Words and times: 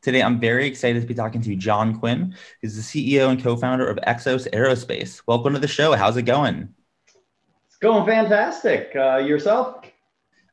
Today, 0.00 0.22
I'm 0.22 0.38
very 0.38 0.66
excited 0.66 1.00
to 1.00 1.08
be 1.08 1.14
talking 1.14 1.42
to 1.42 1.56
John 1.56 1.98
Quinn, 1.98 2.34
who's 2.62 2.76
the 2.76 2.82
CEO 2.82 3.30
and 3.30 3.42
co-founder 3.42 3.88
of 3.88 3.98
Exos 4.06 4.48
Aerospace. 4.52 5.22
Welcome 5.26 5.54
to 5.54 5.58
the 5.58 5.66
show. 5.66 5.92
How's 5.96 6.16
it 6.16 6.22
going? 6.22 6.68
It's 7.66 7.76
going 7.78 8.06
fantastic. 8.06 8.92
Uh, 8.94 9.16
yourself? 9.16 9.84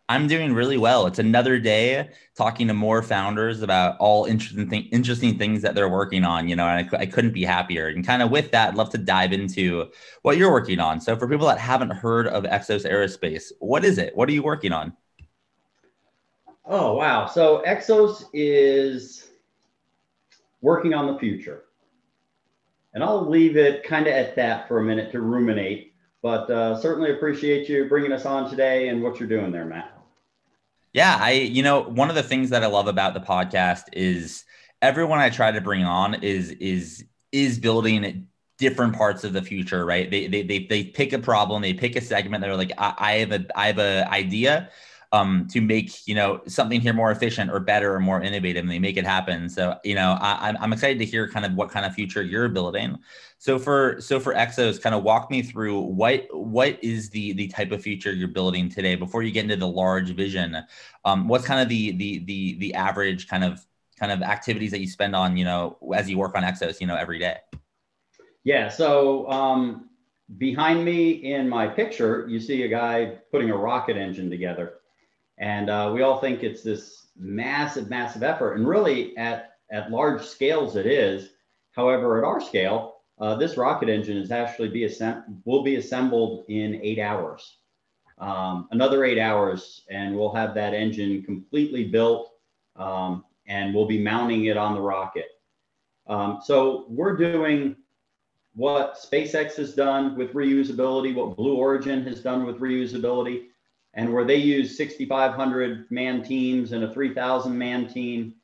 I'm 0.09 0.27
doing 0.27 0.53
really 0.53 0.77
well. 0.77 1.05
It's 1.05 1.19
another 1.19 1.59
day 1.59 2.09
talking 2.35 2.67
to 2.67 2.73
more 2.73 3.03
founders 3.03 3.61
about 3.61 3.97
all 3.99 4.25
interesting 4.25 4.67
th- 4.67 4.87
interesting 4.91 5.37
things 5.37 5.61
that 5.61 5.75
they're 5.75 5.89
working 5.89 6.23
on. 6.23 6.47
You 6.47 6.55
know, 6.55 6.67
and 6.67 6.89
I, 6.91 6.97
I 7.01 7.05
couldn't 7.05 7.33
be 7.33 7.43
happier. 7.43 7.87
And 7.87 8.05
kind 8.05 8.23
of 8.23 8.31
with 8.31 8.51
that, 8.51 8.69
I'd 8.69 8.75
love 8.75 8.89
to 8.91 8.97
dive 8.97 9.31
into 9.31 9.91
what 10.23 10.37
you're 10.37 10.51
working 10.51 10.79
on. 10.79 11.01
So, 11.01 11.15
for 11.15 11.27
people 11.27 11.47
that 11.47 11.59
haven't 11.59 11.91
heard 11.91 12.27
of 12.27 12.43
Exos 12.45 12.89
Aerospace, 12.89 13.51
what 13.59 13.85
is 13.85 13.99
it? 13.99 14.15
What 14.15 14.27
are 14.27 14.33
you 14.33 14.43
working 14.43 14.71
on? 14.71 14.93
Oh 16.67 16.95
wow! 16.95 17.27
So 17.27 17.63
Exos 17.67 18.25
is 18.33 19.24
working 20.61 20.93
on 20.93 21.11
the 21.11 21.19
future. 21.19 21.63
And 22.93 23.03
I'll 23.03 23.27
leave 23.29 23.57
it 23.57 23.83
kind 23.83 24.07
of 24.07 24.13
at 24.13 24.35
that 24.37 24.67
for 24.67 24.79
a 24.79 24.83
minute 24.83 25.11
to 25.11 25.21
ruminate, 25.21 25.93
but 26.21 26.49
uh, 26.49 26.79
certainly 26.79 27.11
appreciate 27.11 27.67
you 27.67 27.89
bringing 27.89 28.11
us 28.11 28.25
on 28.25 28.49
today 28.49 28.87
and 28.87 29.03
what 29.03 29.19
you're 29.19 29.29
doing 29.29 29.51
there, 29.51 29.65
Matt. 29.65 29.91
Yeah, 30.93 31.17
I, 31.19 31.31
you 31.31 31.61
know, 31.61 31.81
one 31.81 32.09
of 32.09 32.15
the 32.15 32.23
things 32.23 32.49
that 32.51 32.63
I 32.63 32.67
love 32.67 32.87
about 32.87 33.13
the 33.13 33.19
podcast 33.19 33.83
is 33.91 34.45
everyone 34.81 35.19
I 35.19 35.29
try 35.29 35.51
to 35.51 35.59
bring 35.59 35.83
on 35.83 36.13
is 36.23 36.51
is 36.51 37.03
is 37.33 37.59
building 37.59 38.27
different 38.57 38.95
parts 38.95 39.25
of 39.25 39.33
the 39.33 39.41
future, 39.41 39.85
right? 39.85 40.09
They 40.09 40.27
they 40.27 40.43
they, 40.43 40.65
they 40.65 40.85
pick 40.85 41.11
a 41.11 41.19
problem, 41.19 41.61
they 41.61 41.73
pick 41.73 41.97
a 41.97 42.01
segment. 42.01 42.41
They're 42.41 42.55
like, 42.55 42.71
I, 42.77 42.93
I 42.97 43.11
have 43.15 43.31
a 43.33 43.45
I 43.55 43.67
have 43.67 43.79
a 43.79 44.09
idea 44.09 44.69
um, 45.15 45.47
to 45.49 45.61
make 45.61 46.05
you 46.07 46.13
know 46.13 46.41
something 46.45 46.81
here 46.81 46.93
more 46.93 47.09
efficient 47.09 47.49
or 47.49 47.59
better 47.59 47.93
or 47.93 47.99
more 47.99 48.21
innovative 48.21 48.61
and 48.61 48.69
they 48.69 48.79
make 48.79 48.97
it 48.97 49.05
happen. 49.05 49.47
So 49.47 49.77
you 49.83 49.95
know 49.95 50.17
I, 50.19 50.53
i'm 50.59 50.73
excited 50.73 50.99
to 50.99 51.05
hear 51.05 51.29
kind 51.29 51.45
of 51.45 51.53
what 51.53 51.69
kind 51.69 51.85
of 51.85 51.93
future 51.93 52.21
you're 52.21 52.49
building. 52.49 52.97
So 53.37 53.57
for 53.57 54.01
so 54.01 54.19
for 54.19 54.33
exos 54.33 54.81
kind 54.81 54.93
of 54.93 55.03
walk 55.03 55.31
me 55.31 55.41
through 55.41 55.79
what 55.79 56.27
what 56.31 56.83
is 56.83 57.09
the 57.09 57.31
the 57.33 57.47
type 57.47 57.71
of 57.71 57.81
future 57.81 58.11
you're 58.11 58.27
building 58.27 58.67
today 58.69 58.95
before 58.95 59.23
you 59.23 59.31
get 59.31 59.43
into 59.43 59.55
the 59.55 59.67
large 59.67 60.09
vision. 60.09 60.57
Um, 61.05 61.27
what's 61.29 61.45
kind 61.45 61.61
of 61.61 61.69
the 61.69 61.91
the 61.91 62.25
the 62.25 62.59
the 62.59 62.73
average 62.73 63.29
kind 63.29 63.45
of 63.45 63.65
kind 63.97 64.11
of 64.11 64.21
activities 64.21 64.71
that 64.71 64.81
you 64.81 64.87
spend 64.87 65.15
on 65.15 65.37
you 65.37 65.45
know 65.45 65.77
as 65.95 66.09
you 66.09 66.17
work 66.17 66.35
on 66.35 66.43
exos 66.43 66.81
you 66.81 66.87
know 66.87 66.97
every 66.97 67.19
day? 67.19 67.37
Yeah 68.43 68.67
so 68.67 69.29
um, 69.31 69.89
behind 70.37 70.83
me 70.83 71.11
in 71.11 71.47
my 71.47 71.67
picture 71.67 72.27
you 72.27 72.39
see 72.41 72.63
a 72.63 72.67
guy 72.67 73.17
putting 73.31 73.49
a 73.49 73.55
rocket 73.55 73.95
engine 73.95 74.29
together 74.29 74.73
and 75.37 75.69
uh, 75.69 75.91
we 75.93 76.01
all 76.01 76.19
think 76.19 76.43
it's 76.43 76.63
this 76.63 77.07
massive, 77.17 77.89
massive 77.89 78.23
effort. 78.23 78.53
And 78.53 78.67
really, 78.67 79.15
at, 79.17 79.57
at 79.71 79.91
large 79.91 80.23
scales, 80.23 80.75
it 80.75 80.85
is. 80.85 81.29
However, 81.71 82.17
at 82.17 82.23
our 82.23 82.39
scale, 82.39 82.97
uh, 83.19 83.35
this 83.35 83.57
rocket 83.57 83.89
engine 83.89 84.17
is 84.17 84.31
actually 84.31 84.69
be 84.69 84.81
assemb- 84.81 85.23
will 85.45 85.63
be 85.63 85.75
assembled 85.75 86.45
in 86.47 86.79
eight 86.81 86.99
hours. 86.99 87.57
Um, 88.17 88.67
another 88.71 89.03
eight 89.03 89.19
hours, 89.19 89.81
and 89.89 90.15
we'll 90.15 90.33
have 90.33 90.53
that 90.55 90.73
engine 90.73 91.21
completely 91.23 91.85
built, 91.85 92.31
um, 92.77 93.25
and 93.47 93.73
we'll 93.73 93.87
be 93.87 94.01
mounting 94.01 94.45
it 94.45 94.57
on 94.57 94.73
the 94.73 94.81
rocket. 94.81 95.27
Um, 96.07 96.39
so 96.43 96.85
we're 96.87 97.17
doing 97.17 97.75
what 98.53 98.97
SpaceX 98.97 99.55
has 99.57 99.73
done 99.73 100.15
with 100.15 100.33
reusability, 100.33 101.13
what 101.13 101.35
Blue 101.35 101.55
Origin 101.55 102.05
has 102.05 102.21
done 102.21 102.45
with 102.45 102.59
reusability 102.59 103.47
and 103.95 104.13
where 104.13 104.25
they 104.25 104.35
use 104.35 104.77
6,500 104.77 105.89
man 105.89 106.21
teams 106.21 106.73
and 106.73 106.83
a 106.83 106.93
3,000 106.93 107.57
man 107.57 107.87
team, 107.87 108.35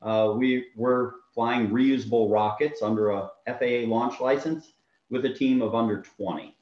uh, 0.00 0.32
we 0.36 0.66
were 0.76 1.16
flying 1.34 1.70
reusable 1.70 2.30
rockets 2.30 2.82
under 2.82 3.10
a 3.10 3.30
FAA 3.46 3.86
launch 3.86 4.20
license 4.20 4.72
with 5.10 5.24
a 5.24 5.32
team 5.32 5.60
of 5.60 5.74
under 5.74 6.02
20. 6.16 6.56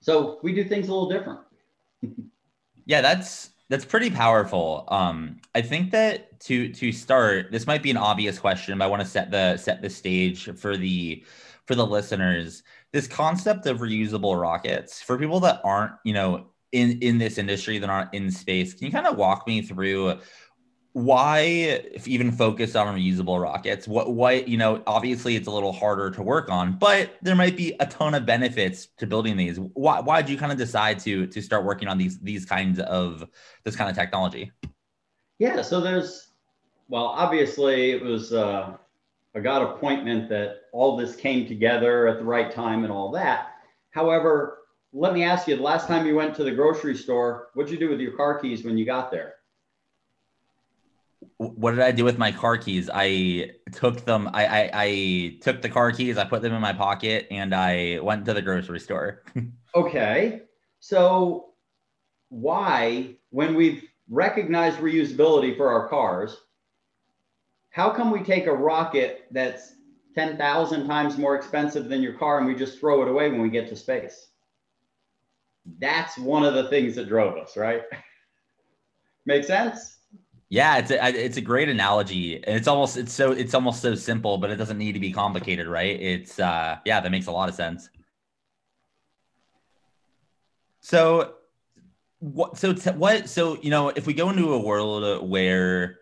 So 0.00 0.38
we 0.42 0.54
do 0.54 0.64
things 0.64 0.88
a 0.88 0.92
little 0.92 1.10
different. 1.10 1.40
yeah, 2.86 3.00
that's 3.00 3.50
that's 3.68 3.84
pretty 3.84 4.10
powerful. 4.10 4.84
Um, 4.88 5.40
I 5.54 5.60
think 5.60 5.90
that 5.90 6.40
to 6.40 6.72
to 6.72 6.92
start, 6.92 7.50
this 7.52 7.66
might 7.66 7.82
be 7.82 7.90
an 7.90 7.96
obvious 7.96 8.38
question, 8.38 8.78
but 8.78 8.84
I 8.84 8.88
want 8.88 9.02
to 9.02 9.08
set 9.08 9.30
the 9.30 9.56
set 9.56 9.82
the 9.82 9.90
stage 9.90 10.50
for 10.56 10.76
the 10.76 11.24
for 11.66 11.74
the 11.74 11.86
listeners. 11.86 12.62
This 12.92 13.06
concept 13.06 13.66
of 13.66 13.80
reusable 13.80 14.40
rockets 14.40 15.02
for 15.02 15.18
people 15.18 15.40
that 15.40 15.60
aren't, 15.64 15.92
you 16.04 16.14
know, 16.14 16.46
in 16.72 16.98
in 17.00 17.18
this 17.18 17.38
industry 17.38 17.78
that 17.78 17.90
aren't 17.90 18.12
in 18.14 18.30
space. 18.30 18.74
Can 18.74 18.86
you 18.86 18.92
kind 18.92 19.06
of 19.06 19.16
walk 19.16 19.46
me 19.46 19.62
through 19.62 20.18
why 20.92 21.82
even 22.06 22.32
focus 22.32 22.74
on 22.74 22.94
reusable 22.96 23.40
rockets? 23.40 23.86
What 23.86 24.14
what 24.14 24.48
you 24.48 24.56
know, 24.56 24.82
obviously 24.86 25.36
it's 25.36 25.46
a 25.46 25.50
little 25.50 25.72
harder 25.72 26.10
to 26.10 26.22
work 26.22 26.50
on, 26.50 26.78
but 26.78 27.16
there 27.22 27.36
might 27.36 27.56
be 27.56 27.74
a 27.80 27.86
ton 27.86 28.14
of 28.14 28.26
benefits 28.26 28.86
to 28.98 29.06
building 29.06 29.36
these. 29.36 29.58
Why 29.58 30.00
why 30.00 30.22
did 30.22 30.30
you 30.30 30.38
kind 30.38 30.52
of 30.52 30.58
decide 30.58 30.98
to 31.00 31.26
to 31.26 31.40
start 31.42 31.64
working 31.64 31.88
on 31.88 31.98
these 31.98 32.18
these 32.20 32.44
kinds 32.44 32.80
of 32.80 33.24
this 33.64 33.76
kind 33.76 33.90
of 33.90 33.96
technology? 33.96 34.50
Yeah, 35.38 35.62
so 35.62 35.80
there's 35.80 36.28
well, 36.88 37.04
obviously 37.04 37.92
it 37.92 38.02
was 38.02 38.32
uh, 38.32 38.76
a 39.34 39.40
God 39.40 39.62
appointment 39.62 40.28
that 40.30 40.62
all 40.72 40.96
this 40.96 41.14
came 41.14 41.46
together 41.46 42.08
at 42.08 42.18
the 42.18 42.24
right 42.24 42.50
time 42.50 42.84
and 42.84 42.92
all 42.92 43.10
that. 43.12 43.52
However, 43.90 44.57
let 44.92 45.12
me 45.12 45.22
ask 45.22 45.46
you 45.46 45.56
the 45.56 45.62
last 45.62 45.86
time 45.86 46.06
you 46.06 46.14
went 46.14 46.34
to 46.36 46.44
the 46.44 46.50
grocery 46.50 46.96
store, 46.96 47.48
what'd 47.54 47.70
you 47.70 47.78
do 47.78 47.90
with 47.90 48.00
your 48.00 48.12
car 48.12 48.38
keys 48.38 48.64
when 48.64 48.78
you 48.78 48.86
got 48.86 49.10
there? 49.10 49.34
What 51.36 51.72
did 51.72 51.80
I 51.80 51.92
do 51.92 52.04
with 52.04 52.18
my 52.18 52.32
car 52.32 52.56
keys? 52.56 52.88
I 52.92 53.50
took 53.72 54.04
them, 54.04 54.30
I, 54.32 54.46
I, 54.46 54.70
I 54.72 55.38
took 55.42 55.62
the 55.62 55.68
car 55.68 55.92
keys, 55.92 56.16
I 56.16 56.24
put 56.24 56.42
them 56.42 56.54
in 56.54 56.60
my 56.60 56.72
pocket, 56.72 57.26
and 57.30 57.54
I 57.54 57.98
went 58.00 58.24
to 58.26 58.34
the 58.34 58.42
grocery 58.42 58.80
store. 58.80 59.22
okay. 59.74 60.42
So, 60.80 61.50
why, 62.30 63.16
when 63.30 63.54
we've 63.54 63.84
recognized 64.08 64.78
reusability 64.78 65.56
for 65.56 65.70
our 65.70 65.88
cars, 65.88 66.36
how 67.70 67.90
come 67.90 68.10
we 68.10 68.22
take 68.22 68.46
a 68.46 68.52
rocket 68.52 69.26
that's 69.30 69.74
10,000 70.14 70.86
times 70.86 71.18
more 71.18 71.36
expensive 71.36 71.88
than 71.88 72.02
your 72.02 72.14
car 72.14 72.38
and 72.38 72.46
we 72.46 72.54
just 72.54 72.80
throw 72.80 73.02
it 73.02 73.08
away 73.08 73.30
when 73.30 73.40
we 73.40 73.50
get 73.50 73.68
to 73.68 73.76
space? 73.76 74.28
That's 75.78 76.18
one 76.18 76.44
of 76.44 76.54
the 76.54 76.68
things 76.68 76.94
that 76.96 77.08
drove 77.08 77.36
us, 77.36 77.56
right? 77.56 77.82
Make 79.26 79.44
sense? 79.44 79.96
Yeah, 80.50 80.78
it's 80.78 80.90
a 80.90 81.24
it's 81.24 81.36
a 81.36 81.42
great 81.42 81.68
analogy. 81.68 82.36
It's 82.36 82.66
almost 82.66 82.96
it's 82.96 83.12
so 83.12 83.32
it's 83.32 83.52
almost 83.52 83.82
so 83.82 83.94
simple, 83.94 84.38
but 84.38 84.50
it 84.50 84.56
doesn't 84.56 84.78
need 84.78 84.92
to 84.92 85.00
be 85.00 85.12
complicated, 85.12 85.66
right? 85.66 86.00
It's 86.00 86.40
uh 86.40 86.76
yeah, 86.86 87.00
that 87.00 87.10
makes 87.10 87.26
a 87.26 87.32
lot 87.32 87.50
of 87.50 87.54
sense. 87.54 87.90
So 90.80 91.34
what 92.20 92.56
so 92.56 92.72
t- 92.72 92.90
what 92.90 93.28
so 93.28 93.58
you 93.60 93.68
know, 93.68 93.90
if 93.90 94.06
we 94.06 94.14
go 94.14 94.30
into 94.30 94.54
a 94.54 94.58
world 94.58 95.28
where 95.28 95.98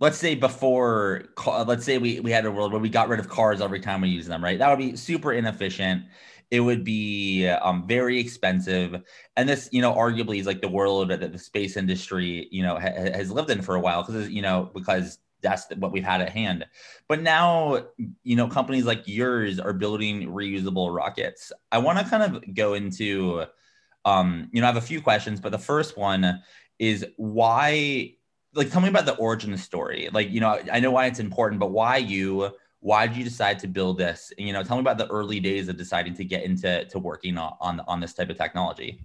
let's 0.00 0.18
say 0.18 0.34
before 0.34 1.26
let's 1.46 1.84
say 1.84 1.98
we 1.98 2.18
we 2.18 2.32
had 2.32 2.44
a 2.44 2.50
world 2.50 2.72
where 2.72 2.80
we 2.80 2.88
got 2.88 3.08
rid 3.08 3.20
of 3.20 3.28
cars 3.28 3.60
every 3.60 3.80
time 3.80 4.00
we 4.00 4.08
use 4.08 4.26
them, 4.26 4.42
right? 4.42 4.58
That 4.58 4.68
would 4.68 4.84
be 4.84 4.96
super 4.96 5.32
inefficient 5.32 6.04
it 6.50 6.60
would 6.60 6.84
be 6.84 7.46
um, 7.48 7.86
very 7.86 8.20
expensive. 8.20 9.02
And 9.36 9.48
this, 9.48 9.68
you 9.72 9.82
know, 9.82 9.92
arguably 9.92 10.38
is 10.38 10.46
like 10.46 10.60
the 10.60 10.68
world 10.68 11.10
that 11.10 11.32
the 11.32 11.38
space 11.38 11.76
industry, 11.76 12.48
you 12.50 12.62
know, 12.62 12.74
ha- 12.74 12.94
has 12.94 13.30
lived 13.32 13.50
in 13.50 13.62
for 13.62 13.74
a 13.74 13.80
while 13.80 14.04
because, 14.04 14.28
you 14.30 14.42
know, 14.42 14.70
because 14.72 15.18
that's 15.42 15.66
what 15.76 15.92
we've 15.92 16.04
had 16.04 16.20
at 16.20 16.30
hand. 16.30 16.64
But 17.08 17.22
now, 17.22 17.86
you 18.22 18.36
know, 18.36 18.48
companies 18.48 18.84
like 18.84 19.06
yours 19.06 19.58
are 19.58 19.72
building 19.72 20.28
reusable 20.28 20.94
rockets. 20.94 21.52
I 21.72 21.78
want 21.78 21.98
to 21.98 22.04
kind 22.04 22.22
of 22.22 22.54
go 22.54 22.74
into, 22.74 23.44
um, 24.04 24.48
you 24.52 24.60
know, 24.60 24.66
I 24.66 24.72
have 24.72 24.82
a 24.82 24.86
few 24.86 25.00
questions, 25.00 25.40
but 25.40 25.52
the 25.52 25.58
first 25.58 25.98
one 25.98 26.42
is 26.78 27.04
why, 27.16 28.12
like, 28.54 28.70
tell 28.70 28.80
me 28.80 28.88
about 28.88 29.06
the 29.06 29.16
origin 29.16 29.56
story. 29.56 30.08
Like, 30.12 30.30
you 30.30 30.40
know, 30.40 30.60
I 30.72 30.80
know 30.80 30.92
why 30.92 31.06
it's 31.06 31.18
important, 31.18 31.60
but 31.60 31.70
why 31.70 31.96
you? 31.96 32.52
Why 32.86 33.08
did 33.08 33.16
you 33.16 33.24
decide 33.24 33.58
to 33.58 33.66
build 33.66 33.98
this? 33.98 34.32
And, 34.38 34.46
you 34.46 34.52
know, 34.52 34.62
tell 34.62 34.76
me 34.76 34.80
about 34.80 34.96
the 34.96 35.08
early 35.08 35.40
days 35.40 35.66
of 35.68 35.76
deciding 35.76 36.14
to 36.14 36.24
get 36.24 36.44
into 36.44 36.84
to 36.84 37.00
working 37.00 37.36
on 37.36 37.80
on, 37.80 37.98
this 37.98 38.14
type 38.14 38.30
of 38.30 38.38
technology. 38.38 39.04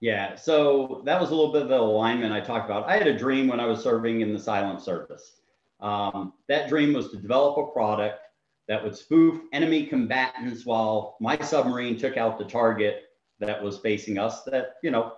Yeah, 0.00 0.34
so 0.34 1.02
that 1.04 1.20
was 1.20 1.30
a 1.30 1.34
little 1.34 1.52
bit 1.52 1.60
of 1.60 1.68
the 1.68 1.78
alignment 1.78 2.32
I 2.32 2.40
talked 2.40 2.64
about. 2.64 2.88
I 2.88 2.96
had 2.96 3.06
a 3.06 3.18
dream 3.18 3.48
when 3.48 3.60
I 3.60 3.66
was 3.66 3.82
serving 3.82 4.22
in 4.22 4.32
the 4.32 4.38
silent 4.38 4.80
service. 4.80 5.42
Um, 5.80 6.32
that 6.48 6.70
dream 6.70 6.94
was 6.94 7.10
to 7.10 7.18
develop 7.18 7.58
a 7.58 7.70
product 7.70 8.18
that 8.66 8.82
would 8.82 8.96
spoof 8.96 9.42
enemy 9.52 9.84
combatants 9.84 10.64
while 10.64 11.18
my 11.20 11.36
submarine 11.36 11.98
took 11.98 12.16
out 12.16 12.38
the 12.38 12.46
target 12.46 13.10
that 13.40 13.62
was 13.62 13.76
facing 13.76 14.16
us 14.16 14.42
that, 14.44 14.76
you 14.82 14.90
know, 14.90 15.12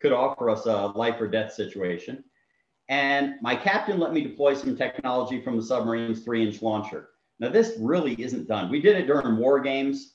could 0.00 0.12
offer 0.12 0.50
us 0.50 0.66
a 0.66 0.86
life 0.94 1.20
or 1.20 1.26
death 1.26 1.52
situation. 1.52 2.22
And 2.88 3.34
my 3.42 3.54
captain 3.54 3.98
let 3.98 4.12
me 4.12 4.22
deploy 4.22 4.54
some 4.54 4.76
technology 4.76 5.42
from 5.42 5.56
the 5.56 5.62
submarine's 5.62 6.20
three 6.24 6.46
inch 6.46 6.62
launcher. 6.62 7.07
Now, 7.40 7.48
this 7.48 7.74
really 7.78 8.14
isn't 8.20 8.48
done. 8.48 8.70
We 8.70 8.80
did 8.80 8.96
it 8.96 9.06
during 9.06 9.36
war 9.36 9.60
games, 9.60 10.14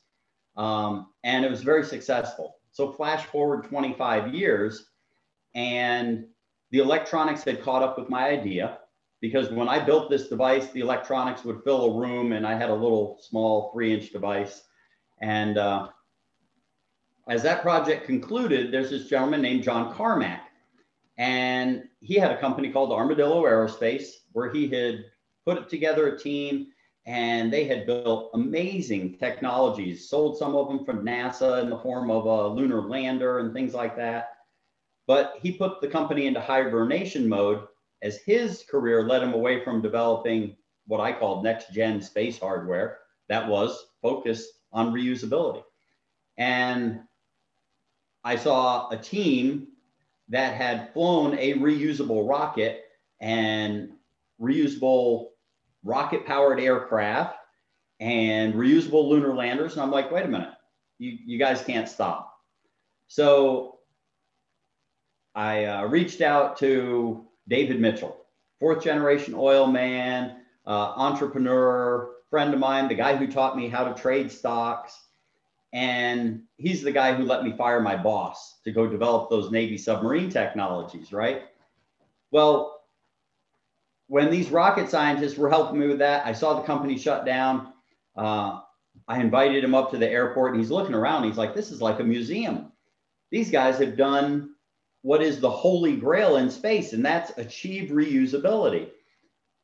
um, 0.57 1.07
and 1.23 1.45
it 1.45 1.51
was 1.51 1.63
very 1.63 1.85
successful. 1.85 2.55
So, 2.71 2.91
flash 2.91 3.25
forward 3.25 3.65
25 3.65 4.33
years, 4.33 4.89
and 5.55 6.25
the 6.71 6.79
electronics 6.79 7.43
had 7.43 7.61
caught 7.61 7.83
up 7.83 7.97
with 7.97 8.09
my 8.09 8.27
idea 8.27 8.79
because 9.21 9.49
when 9.51 9.69
I 9.69 9.79
built 9.79 10.09
this 10.09 10.27
device, 10.27 10.69
the 10.71 10.81
electronics 10.81 11.45
would 11.45 11.63
fill 11.63 11.85
a 11.85 11.97
room 11.97 12.33
and 12.33 12.45
I 12.45 12.55
had 12.55 12.69
a 12.69 12.75
little 12.75 13.19
small 13.21 13.71
three 13.71 13.93
inch 13.93 14.11
device. 14.11 14.63
And 15.21 15.57
uh, 15.57 15.87
as 17.29 17.41
that 17.43 17.61
project 17.61 18.05
concluded, 18.05 18.73
there's 18.73 18.89
this 18.89 19.07
gentleman 19.07 19.41
named 19.41 19.63
John 19.63 19.93
Carmack. 19.93 20.41
And 21.17 21.83
he 22.01 22.15
had 22.15 22.31
a 22.31 22.39
company 22.39 22.69
called 22.69 22.91
Armadillo 22.91 23.43
Aerospace 23.43 24.07
where 24.33 24.51
he 24.51 24.67
had 24.67 25.05
put 25.45 25.69
together 25.69 26.07
a 26.07 26.19
team 26.19 26.67
and 27.05 27.51
they 27.51 27.65
had 27.65 27.85
built 27.85 28.31
amazing 28.33 29.17
technologies, 29.17 30.09
sold 30.09 30.37
some 30.37 30.55
of 30.55 30.67
them 30.69 30.85
from 30.85 31.05
NASA 31.05 31.61
in 31.61 31.69
the 31.69 31.79
form 31.79 32.09
of 32.09 32.25
a 32.25 32.47
lunar 32.47 32.81
lander 32.81 33.39
and 33.39 33.53
things 33.53 33.73
like 33.73 33.95
that. 33.97 34.37
But 35.05 35.35
he 35.41 35.51
put 35.51 35.81
the 35.81 35.87
company 35.87 36.27
into 36.27 36.39
hibernation 36.39 37.27
mode 37.27 37.67
as 38.01 38.17
his 38.17 38.63
career 38.69 39.03
led 39.03 39.21
him 39.21 39.33
away 39.33 39.63
from 39.63 39.81
developing 39.81 40.55
what 40.87 41.01
I 41.01 41.11
called 41.11 41.43
next 41.43 41.73
gen 41.73 42.01
space 42.01 42.39
hardware 42.39 42.99
that 43.27 43.47
was 43.47 43.87
focused 44.01 44.49
on 44.71 44.93
reusability. 44.93 45.63
And 46.37 47.01
I 48.23 48.37
saw 48.37 48.89
a 48.89 48.97
team 48.97 49.67
that 50.29 50.55
had 50.55 50.93
flown 50.93 51.37
a 51.37 51.53
reusable 51.55 52.27
rocket 52.27 52.85
and 53.19 53.91
reusable 54.41 55.29
rocket 55.83 56.25
powered 56.25 56.59
aircraft 56.59 57.37
and 57.99 58.53
reusable 58.53 59.07
lunar 59.07 59.33
landers. 59.33 59.73
And 59.73 59.81
I'm 59.81 59.91
like, 59.91 60.11
wait 60.11 60.25
a 60.25 60.27
minute, 60.27 60.53
you, 60.97 61.17
you 61.25 61.37
guys 61.37 61.61
can't 61.61 61.87
stop. 61.87 62.37
So 63.07 63.79
I 65.35 65.65
uh, 65.65 65.85
reached 65.85 66.21
out 66.21 66.57
to 66.57 67.25
David 67.47 67.79
Mitchell, 67.79 68.17
fourth 68.59 68.83
generation 68.83 69.33
oil 69.37 69.67
man, 69.67 70.37
uh, 70.65 70.93
entrepreneur, 70.95 72.11
friend 72.29 72.53
of 72.53 72.59
mine, 72.59 72.87
the 72.87 72.95
guy 72.95 73.15
who 73.15 73.27
taught 73.27 73.55
me 73.55 73.69
how 73.69 73.83
to 73.83 73.99
trade 73.99 74.31
stocks. 74.31 74.99
And 75.73 76.43
he's 76.57 76.83
the 76.83 76.91
guy 76.91 77.13
who 77.15 77.25
let 77.25 77.43
me 77.43 77.51
fire 77.57 77.79
my 77.79 77.95
boss 77.95 78.59
to 78.63 78.71
go 78.71 78.87
develop 78.87 79.29
those 79.29 79.51
Navy 79.51 79.77
submarine 79.77 80.29
technologies, 80.29 81.11
right? 81.11 81.43
Well, 82.29 82.72
when 84.13 84.29
these 84.29 84.51
rocket 84.51 84.91
scientists 84.91 85.39
were 85.39 85.49
helping 85.49 85.79
me 85.79 85.87
with 85.87 85.97
that, 85.97 86.23
I 86.23 86.33
saw 86.33 86.53
the 86.53 86.67
company 86.67 86.99
shut 86.99 87.25
down. 87.25 87.73
Uh, 88.15 88.59
I 89.07 89.19
invited 89.19 89.63
him 89.63 89.73
up 89.73 89.89
to 89.89 89.97
the 89.97 90.07
airport 90.07 90.51
and 90.51 90.61
he's 90.61 90.69
looking 90.69 90.93
around. 90.93 91.23
He's 91.23 91.39
like, 91.39 91.55
this 91.55 91.71
is 91.71 91.81
like 91.81 91.99
a 91.99 92.03
museum. 92.03 92.71
These 93.31 93.49
guys 93.49 93.79
have 93.79 93.97
done 93.97 94.51
what 95.01 95.23
is 95.23 95.39
the 95.39 95.49
holy 95.49 95.95
grail 95.95 96.37
in 96.37 96.51
space, 96.51 96.93
and 96.93 97.03
that's 97.03 97.35
achieve 97.39 97.89
reusability. 97.89 98.83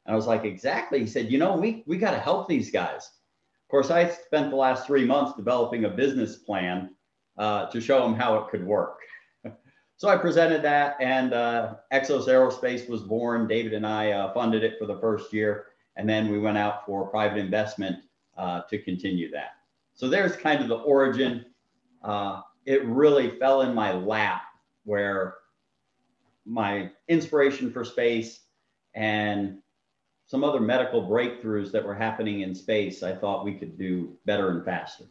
And 0.08 0.14
I 0.14 0.16
was 0.16 0.26
like, 0.26 0.46
exactly. 0.46 1.00
He 1.02 1.06
said, 1.06 1.32
you 1.32 1.38
know, 1.38 1.56
we, 1.56 1.84
we 1.86 2.00
got 2.00 2.12
to 2.12 2.20
help 2.20 2.48
these 2.48 2.72
guys. 2.72 3.04
Of 3.06 3.70
course, 3.70 3.92
I 3.92 4.10
spent 4.10 4.50
the 4.50 4.56
last 4.56 4.88
three 4.88 5.06
months 5.06 5.38
developing 5.38 5.86
a 5.86 5.90
business 5.90 6.38
plan 6.38 6.96
uh, 7.38 7.68
to 7.68 7.80
show 7.80 8.02
them 8.02 8.16
how 8.16 8.40
it 8.40 8.50
could 8.50 8.66
work. 8.66 8.98
So 10.00 10.08
I 10.08 10.16
presented 10.16 10.62
that, 10.62 10.96
and 11.02 11.34
uh, 11.34 11.74
Exos 11.92 12.30
Aerospace 12.30 12.88
was 12.88 13.02
born. 13.02 13.50
David 13.50 13.74
and 13.74 13.86
I 13.86 14.12
uh, 14.12 14.34
funded 14.34 14.64
it 14.64 14.80
for 14.80 14.86
the 14.86 14.98
first 15.02 15.34
year, 15.34 15.66
and 15.98 16.08
then 16.08 16.32
we 16.32 16.40
went 16.40 16.58
out 16.58 16.86
for 16.86 17.08
private 17.08 17.38
investment 17.38 17.98
uh, 18.38 18.62
to 18.70 18.82
continue 18.82 19.30
that. 19.32 19.58
So 19.96 20.08
there's 20.08 20.38
kind 20.38 20.62
of 20.62 20.70
the 20.70 20.78
origin. 20.78 21.44
Uh, 22.02 22.44
it 22.66 22.86
really 22.86 23.38
fell 23.40 23.64
in 23.64 23.76
my 23.76 23.92
lap 23.92 24.44
where 24.86 25.36
my 26.46 26.92
inspiration 27.10 27.70
for 27.70 27.84
space 27.84 28.40
and 28.96 29.58
some 30.28 30.46
other 30.46 30.62
medical 30.62 31.04
breakthroughs 31.04 31.74
that 31.74 31.84
were 31.84 31.94
happening 31.94 32.40
in 32.40 32.56
space, 32.56 33.04
I 33.04 33.14
thought 33.14 33.44
we 33.44 33.56
could 33.56 33.78
do 33.78 34.18
better 34.26 34.52
and 34.52 34.64
faster. 34.64 35.04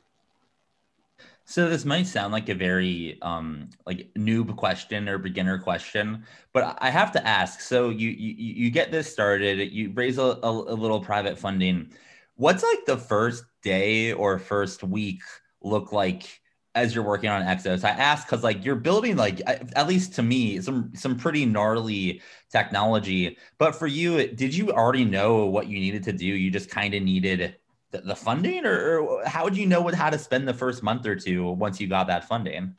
So 1.49 1.67
this 1.71 1.87
might 1.87 2.07
sound 2.07 2.35
like 2.35 2.51
a 2.51 2.55
very 2.55 3.19
um, 3.23 3.71
like 3.87 4.11
noob 4.19 4.55
question 4.57 5.09
or 5.09 5.17
beginner 5.17 5.59
question, 5.59 6.25
but 6.53 6.77
I 6.79 6.91
have 6.91 7.11
to 7.13 7.27
ask. 7.27 7.63
So 7.63 7.89
you 7.89 8.11
you, 8.11 8.35
you 8.37 8.71
get 8.71 8.93
this 8.93 9.11
started, 9.11 9.73
you 9.73 9.91
raise 9.93 10.19
a, 10.19 10.39
a, 10.43 10.51
a 10.51 10.77
little 10.77 11.01
private 11.01 11.39
funding. 11.39 11.91
What's 12.35 12.63
like 12.63 12.85
the 12.87 12.99
first 12.99 13.45
day 13.63 14.13
or 14.13 14.39
first 14.39 14.85
week 14.85 15.23
look 15.63 15.91
like 15.91 16.39
as 16.75 16.95
you're 16.95 17.03
working 17.03 17.31
on 17.31 17.41
Exos? 17.41 17.83
I 17.83 17.91
ask 17.93 18.27
because 18.27 18.45
like 18.45 18.63
you're 18.63 18.77
building 18.77 19.17
like 19.17 19.41
at 19.47 19.89
least 19.89 20.15
to 20.17 20.23
me 20.23 20.61
some 20.61 20.93
some 20.95 21.17
pretty 21.17 21.47
gnarly 21.47 22.21
technology. 22.53 23.39
But 23.57 23.75
for 23.75 23.87
you, 23.87 24.29
did 24.29 24.55
you 24.55 24.71
already 24.71 25.07
know 25.07 25.47
what 25.47 25.67
you 25.67 25.79
needed 25.81 26.03
to 26.05 26.13
do? 26.13 26.27
You 26.27 26.51
just 26.51 26.69
kind 26.69 26.93
of 26.93 27.03
needed 27.03 27.57
the, 27.91 28.01
the 28.03 28.17
funding, 28.17 28.65
or, 28.67 28.99
or 28.99 29.25
how 29.25 29.45
would 29.45 29.57
you 29.57 29.67
know 29.67 29.81
what 29.81 29.95
how 29.95 30.11
to 30.11 30.19
spend 30.19 30.47
the 30.47 30.55
first 30.55 30.83
month 30.83 31.07
or 31.07 31.17
two 31.17 31.51
once 31.53 31.81
you 31.81 31.89
got 31.89 32.07
that 32.07 32.29
funding? 32.29 32.77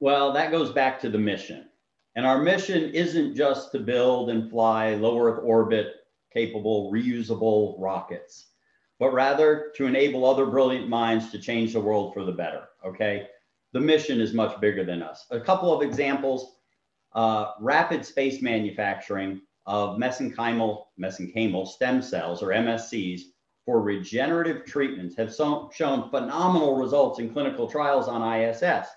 Well, 0.00 0.32
that 0.32 0.50
goes 0.50 0.72
back 0.72 1.00
to 1.00 1.10
the 1.10 1.18
mission. 1.18 1.68
And 2.16 2.26
our 2.26 2.42
mission 2.42 2.90
isn't 2.92 3.36
just 3.36 3.72
to 3.72 3.78
build 3.78 4.30
and 4.30 4.50
fly 4.50 4.94
low 4.94 5.20
Earth 5.20 5.40
orbit 5.42 5.94
capable 6.32 6.92
reusable 6.92 7.76
rockets 7.78 8.48
but 8.98 9.12
rather 9.12 9.72
to 9.76 9.86
enable 9.86 10.26
other 10.26 10.46
brilliant 10.46 10.88
minds 10.88 11.30
to 11.30 11.38
change 11.38 11.72
the 11.72 11.80
world 11.80 12.12
for 12.12 12.24
the 12.24 12.32
better. 12.32 12.68
Okay. 12.84 13.28
The 13.72 13.80
mission 13.80 14.20
is 14.20 14.32
much 14.32 14.60
bigger 14.60 14.84
than 14.84 15.02
us. 15.02 15.26
A 15.30 15.40
couple 15.40 15.72
of 15.72 15.82
examples 15.82 16.56
uh, 17.12 17.52
rapid 17.60 18.04
space 18.04 18.42
manufacturing 18.42 19.40
of 19.66 19.98
mesenchymal, 19.98 20.84
mesenchymal 21.00 21.66
stem 21.66 22.02
cells 22.02 22.42
or 22.42 22.48
MSCs 22.48 23.20
for 23.68 23.82
regenerative 23.82 24.64
treatments 24.64 25.14
have 25.14 25.30
so, 25.30 25.68
shown 25.74 26.08
phenomenal 26.08 26.76
results 26.76 27.18
in 27.18 27.30
clinical 27.30 27.68
trials 27.68 28.08
on 28.08 28.22
ISS. 28.40 28.88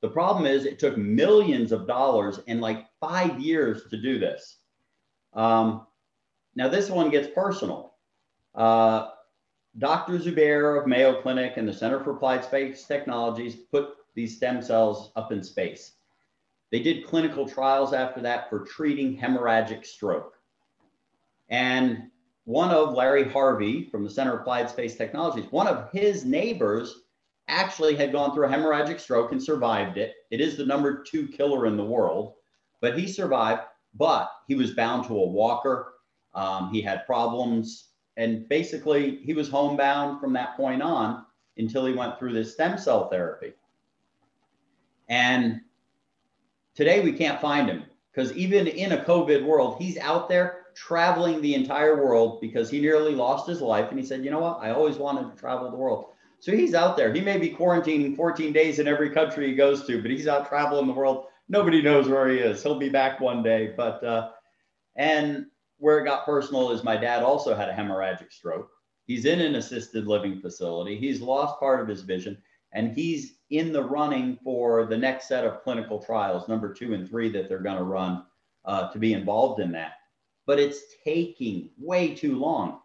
The 0.00 0.08
problem 0.08 0.44
is 0.44 0.64
it 0.64 0.80
took 0.80 0.96
millions 0.98 1.70
of 1.70 1.86
dollars 1.86 2.40
and 2.48 2.60
like 2.60 2.88
five 2.98 3.38
years 3.38 3.84
to 3.90 3.96
do 3.96 4.18
this. 4.18 4.56
Um, 5.34 5.86
now 6.56 6.66
this 6.66 6.90
one 6.90 7.10
gets 7.10 7.28
personal. 7.32 7.94
Uh, 8.56 9.10
Dr. 9.78 10.18
Zubair 10.18 10.80
of 10.80 10.88
Mayo 10.88 11.22
Clinic 11.22 11.52
and 11.56 11.68
the 11.68 11.72
Center 11.72 12.02
for 12.02 12.16
Applied 12.16 12.44
Space 12.44 12.86
Technologies 12.86 13.54
put 13.70 13.90
these 14.16 14.36
stem 14.36 14.62
cells 14.62 15.12
up 15.14 15.30
in 15.30 15.44
space. 15.44 15.92
They 16.72 16.80
did 16.80 17.06
clinical 17.06 17.48
trials 17.48 17.92
after 17.92 18.20
that 18.22 18.50
for 18.50 18.64
treating 18.64 19.16
hemorrhagic 19.16 19.86
stroke. 19.86 20.34
And 21.50 22.10
one 22.48 22.70
of 22.70 22.94
Larry 22.94 23.28
Harvey 23.28 23.90
from 23.90 24.04
the 24.04 24.08
Center 24.08 24.30
for 24.30 24.38
Applied 24.38 24.70
Space 24.70 24.96
Technologies, 24.96 25.44
one 25.50 25.66
of 25.66 25.90
his 25.92 26.24
neighbors 26.24 27.02
actually 27.46 27.94
had 27.94 28.10
gone 28.10 28.32
through 28.32 28.46
a 28.46 28.48
hemorrhagic 28.48 28.98
stroke 28.98 29.32
and 29.32 29.42
survived 29.42 29.98
it. 29.98 30.14
It 30.30 30.40
is 30.40 30.56
the 30.56 30.64
number 30.64 31.02
two 31.02 31.28
killer 31.28 31.66
in 31.66 31.76
the 31.76 31.84
world, 31.84 32.36
but 32.80 32.98
he 32.98 33.06
survived, 33.06 33.60
but 33.92 34.30
he 34.46 34.54
was 34.54 34.70
bound 34.70 35.04
to 35.08 35.18
a 35.18 35.26
walker. 35.26 35.92
Um, 36.34 36.72
he 36.72 36.80
had 36.80 37.04
problems 37.04 37.88
and 38.16 38.48
basically 38.48 39.16
he 39.16 39.34
was 39.34 39.50
homebound 39.50 40.18
from 40.18 40.32
that 40.32 40.56
point 40.56 40.80
on 40.80 41.26
until 41.58 41.84
he 41.84 41.92
went 41.92 42.18
through 42.18 42.32
this 42.32 42.54
stem 42.54 42.78
cell 42.78 43.10
therapy. 43.10 43.52
And 45.10 45.60
today 46.74 47.00
we 47.00 47.12
can't 47.12 47.42
find 47.42 47.68
him 47.68 47.84
because 48.10 48.32
even 48.32 48.66
in 48.66 48.92
a 48.92 49.04
COVID 49.04 49.44
world, 49.44 49.76
he's 49.78 49.98
out 49.98 50.30
there 50.30 50.67
traveling 50.78 51.40
the 51.40 51.54
entire 51.54 52.02
world 52.02 52.40
because 52.40 52.70
he 52.70 52.80
nearly 52.80 53.14
lost 53.14 53.48
his 53.48 53.60
life. 53.60 53.90
And 53.90 53.98
he 53.98 54.06
said, 54.06 54.24
you 54.24 54.30
know 54.30 54.38
what? 54.38 54.60
I 54.60 54.70
always 54.70 54.96
wanted 54.96 55.28
to 55.30 55.40
travel 55.40 55.68
the 55.70 55.76
world. 55.76 56.12
So 56.38 56.52
he's 56.52 56.74
out 56.74 56.96
there. 56.96 57.12
He 57.12 57.20
may 57.20 57.36
be 57.36 57.50
quarantining 57.50 58.14
14 58.14 58.52
days 58.52 58.78
in 58.78 58.86
every 58.86 59.10
country 59.10 59.48
he 59.48 59.56
goes 59.56 59.84
to, 59.86 60.00
but 60.00 60.10
he's 60.10 60.28
out 60.28 60.48
traveling 60.48 60.86
the 60.86 60.92
world. 60.92 61.26
Nobody 61.48 61.82
knows 61.82 62.08
where 62.08 62.28
he 62.28 62.38
is. 62.38 62.62
He'll 62.62 62.78
be 62.78 62.88
back 62.88 63.18
one 63.18 63.42
day. 63.42 63.74
But, 63.76 64.04
uh, 64.04 64.30
and 64.94 65.46
where 65.78 65.98
it 65.98 66.04
got 66.04 66.24
personal 66.24 66.70
is 66.70 66.84
my 66.84 66.96
dad 66.96 67.24
also 67.24 67.56
had 67.56 67.68
a 67.68 67.72
hemorrhagic 67.72 68.32
stroke. 68.32 68.70
He's 69.06 69.24
in 69.24 69.40
an 69.40 69.56
assisted 69.56 70.06
living 70.06 70.40
facility. 70.40 70.96
He's 70.96 71.20
lost 71.20 71.58
part 71.58 71.80
of 71.80 71.88
his 71.88 72.02
vision 72.02 72.38
and 72.72 72.92
he's 72.92 73.38
in 73.50 73.72
the 73.72 73.82
running 73.82 74.38
for 74.44 74.86
the 74.86 74.96
next 74.96 75.26
set 75.26 75.44
of 75.44 75.62
clinical 75.62 75.98
trials, 76.00 76.46
number 76.48 76.72
two 76.72 76.94
and 76.94 77.08
three, 77.08 77.30
that 77.30 77.48
they're 77.48 77.60
going 77.60 77.78
to 77.78 77.84
run 77.84 78.24
uh, 78.66 78.92
to 78.92 78.98
be 78.98 79.14
involved 79.14 79.60
in 79.60 79.72
that 79.72 79.92
but 80.48 80.58
it's 80.58 80.80
taking 81.04 81.68
way 81.76 82.14
too 82.14 82.38
long. 82.38 82.80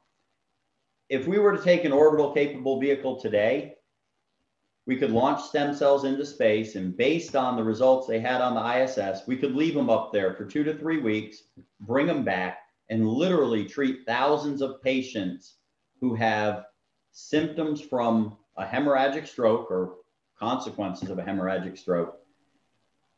If 1.08 1.28
we 1.28 1.40
were 1.40 1.56
to 1.56 1.64
take 1.64 1.86
an 1.86 1.94
orbital 1.94 2.34
capable 2.34 2.78
vehicle 2.78 3.22
today, 3.22 3.76
we 4.86 4.98
could 4.98 5.12
launch 5.12 5.42
stem 5.42 5.74
cells 5.74 6.04
into 6.04 6.26
space, 6.26 6.76
and 6.76 6.96
based 6.98 7.38
on 7.38 7.56
the 7.56 7.64
results 7.64 8.06
they 8.06 8.20
had 8.20 8.42
on 8.42 8.54
the 8.54 8.84
ISS, 8.84 9.26
we 9.28 9.38
could 9.38 9.56
leave 9.56 9.76
them 9.76 9.90
up 9.90 10.12
there 10.12 10.34
for 10.34 10.44
two 10.44 10.66
to 10.66 10.78
three 10.78 11.00
weeks, 11.00 11.44
bring 11.80 12.06
them 12.06 12.26
back, 12.26 12.60
and 12.90 13.08
literally 13.08 13.64
treat 13.64 14.06
thousands 14.06 14.62
of 14.62 14.82
patients 14.82 15.56
who 16.02 16.16
have 16.16 16.66
symptoms 17.14 17.80
from 17.80 18.36
a 18.58 18.66
hemorrhagic 18.66 19.26
stroke 19.26 19.72
or 19.72 20.00
consequences 20.38 21.10
of 21.10 21.18
a 21.18 21.24
hemorrhagic 21.24 21.78
stroke. 21.78 22.18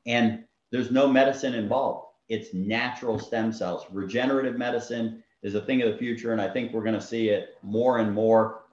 And 0.05 0.43
there's 0.71 0.91
no 0.91 1.07
medicine 1.07 1.55
involved 1.55 2.05
it's 2.29 2.53
natural 2.53 3.19
stem 3.19 3.51
cells. 3.51 3.85
Regenerative 3.91 4.57
medicine 4.57 5.23
is 5.43 5.55
a 5.55 5.61
thing 5.61 5.81
of 5.81 5.91
the 5.91 5.97
future, 5.97 6.31
and 6.31 6.41
I 6.41 6.49
think 6.49 6.73
we're 6.73 6.83
going 6.83 6.95
to 6.95 7.01
see 7.01 7.29
it 7.29 7.57
more 7.61 7.99
and 7.99 8.13
more. 8.13 8.63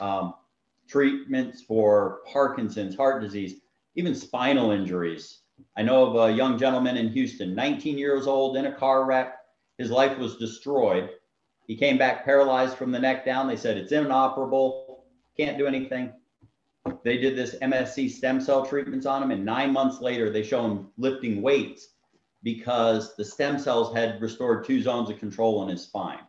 Um, 0.00 0.34
treatments 0.88 1.62
for 1.62 2.20
Parkinson's, 2.30 2.96
heart 2.96 3.22
disease, 3.22 3.60
even 3.96 4.14
spinal 4.14 4.70
injuries. 4.70 5.40
I 5.76 5.82
know 5.82 6.06
of 6.06 6.30
a 6.30 6.34
young 6.34 6.58
gentleman 6.58 6.96
in 6.96 7.08
Houston, 7.10 7.54
19 7.54 7.96
years 7.96 8.26
old, 8.26 8.56
in 8.56 8.66
a 8.66 8.72
car 8.72 9.04
wreck. 9.04 9.36
His 9.78 9.90
life 9.90 10.18
was 10.18 10.36
destroyed. 10.36 11.10
He 11.66 11.76
came 11.76 11.96
back 11.96 12.24
paralyzed 12.24 12.76
from 12.76 12.90
the 12.90 12.98
neck 12.98 13.24
down. 13.24 13.46
They 13.46 13.56
said 13.56 13.76
it's 13.76 13.92
inoperable, 13.92 15.04
can't 15.36 15.58
do 15.58 15.66
anything. 15.66 16.12
They 17.02 17.16
did 17.18 17.36
this 17.36 17.56
MSC 17.62 18.10
stem 18.10 18.40
cell 18.40 18.66
treatments 18.66 19.06
on 19.06 19.22
him, 19.22 19.30
and 19.30 19.44
nine 19.44 19.72
months 19.72 20.00
later, 20.00 20.30
they 20.30 20.42
show 20.42 20.64
him 20.64 20.88
lifting 20.98 21.40
weights 21.40 21.93
because 22.44 23.16
the 23.16 23.24
stem 23.24 23.58
cells 23.58 23.94
had 23.94 24.20
restored 24.20 24.64
two 24.64 24.80
zones 24.82 25.10
of 25.10 25.18
control 25.18 25.62
in 25.62 25.70
his 25.70 25.82
spine. 25.82 26.20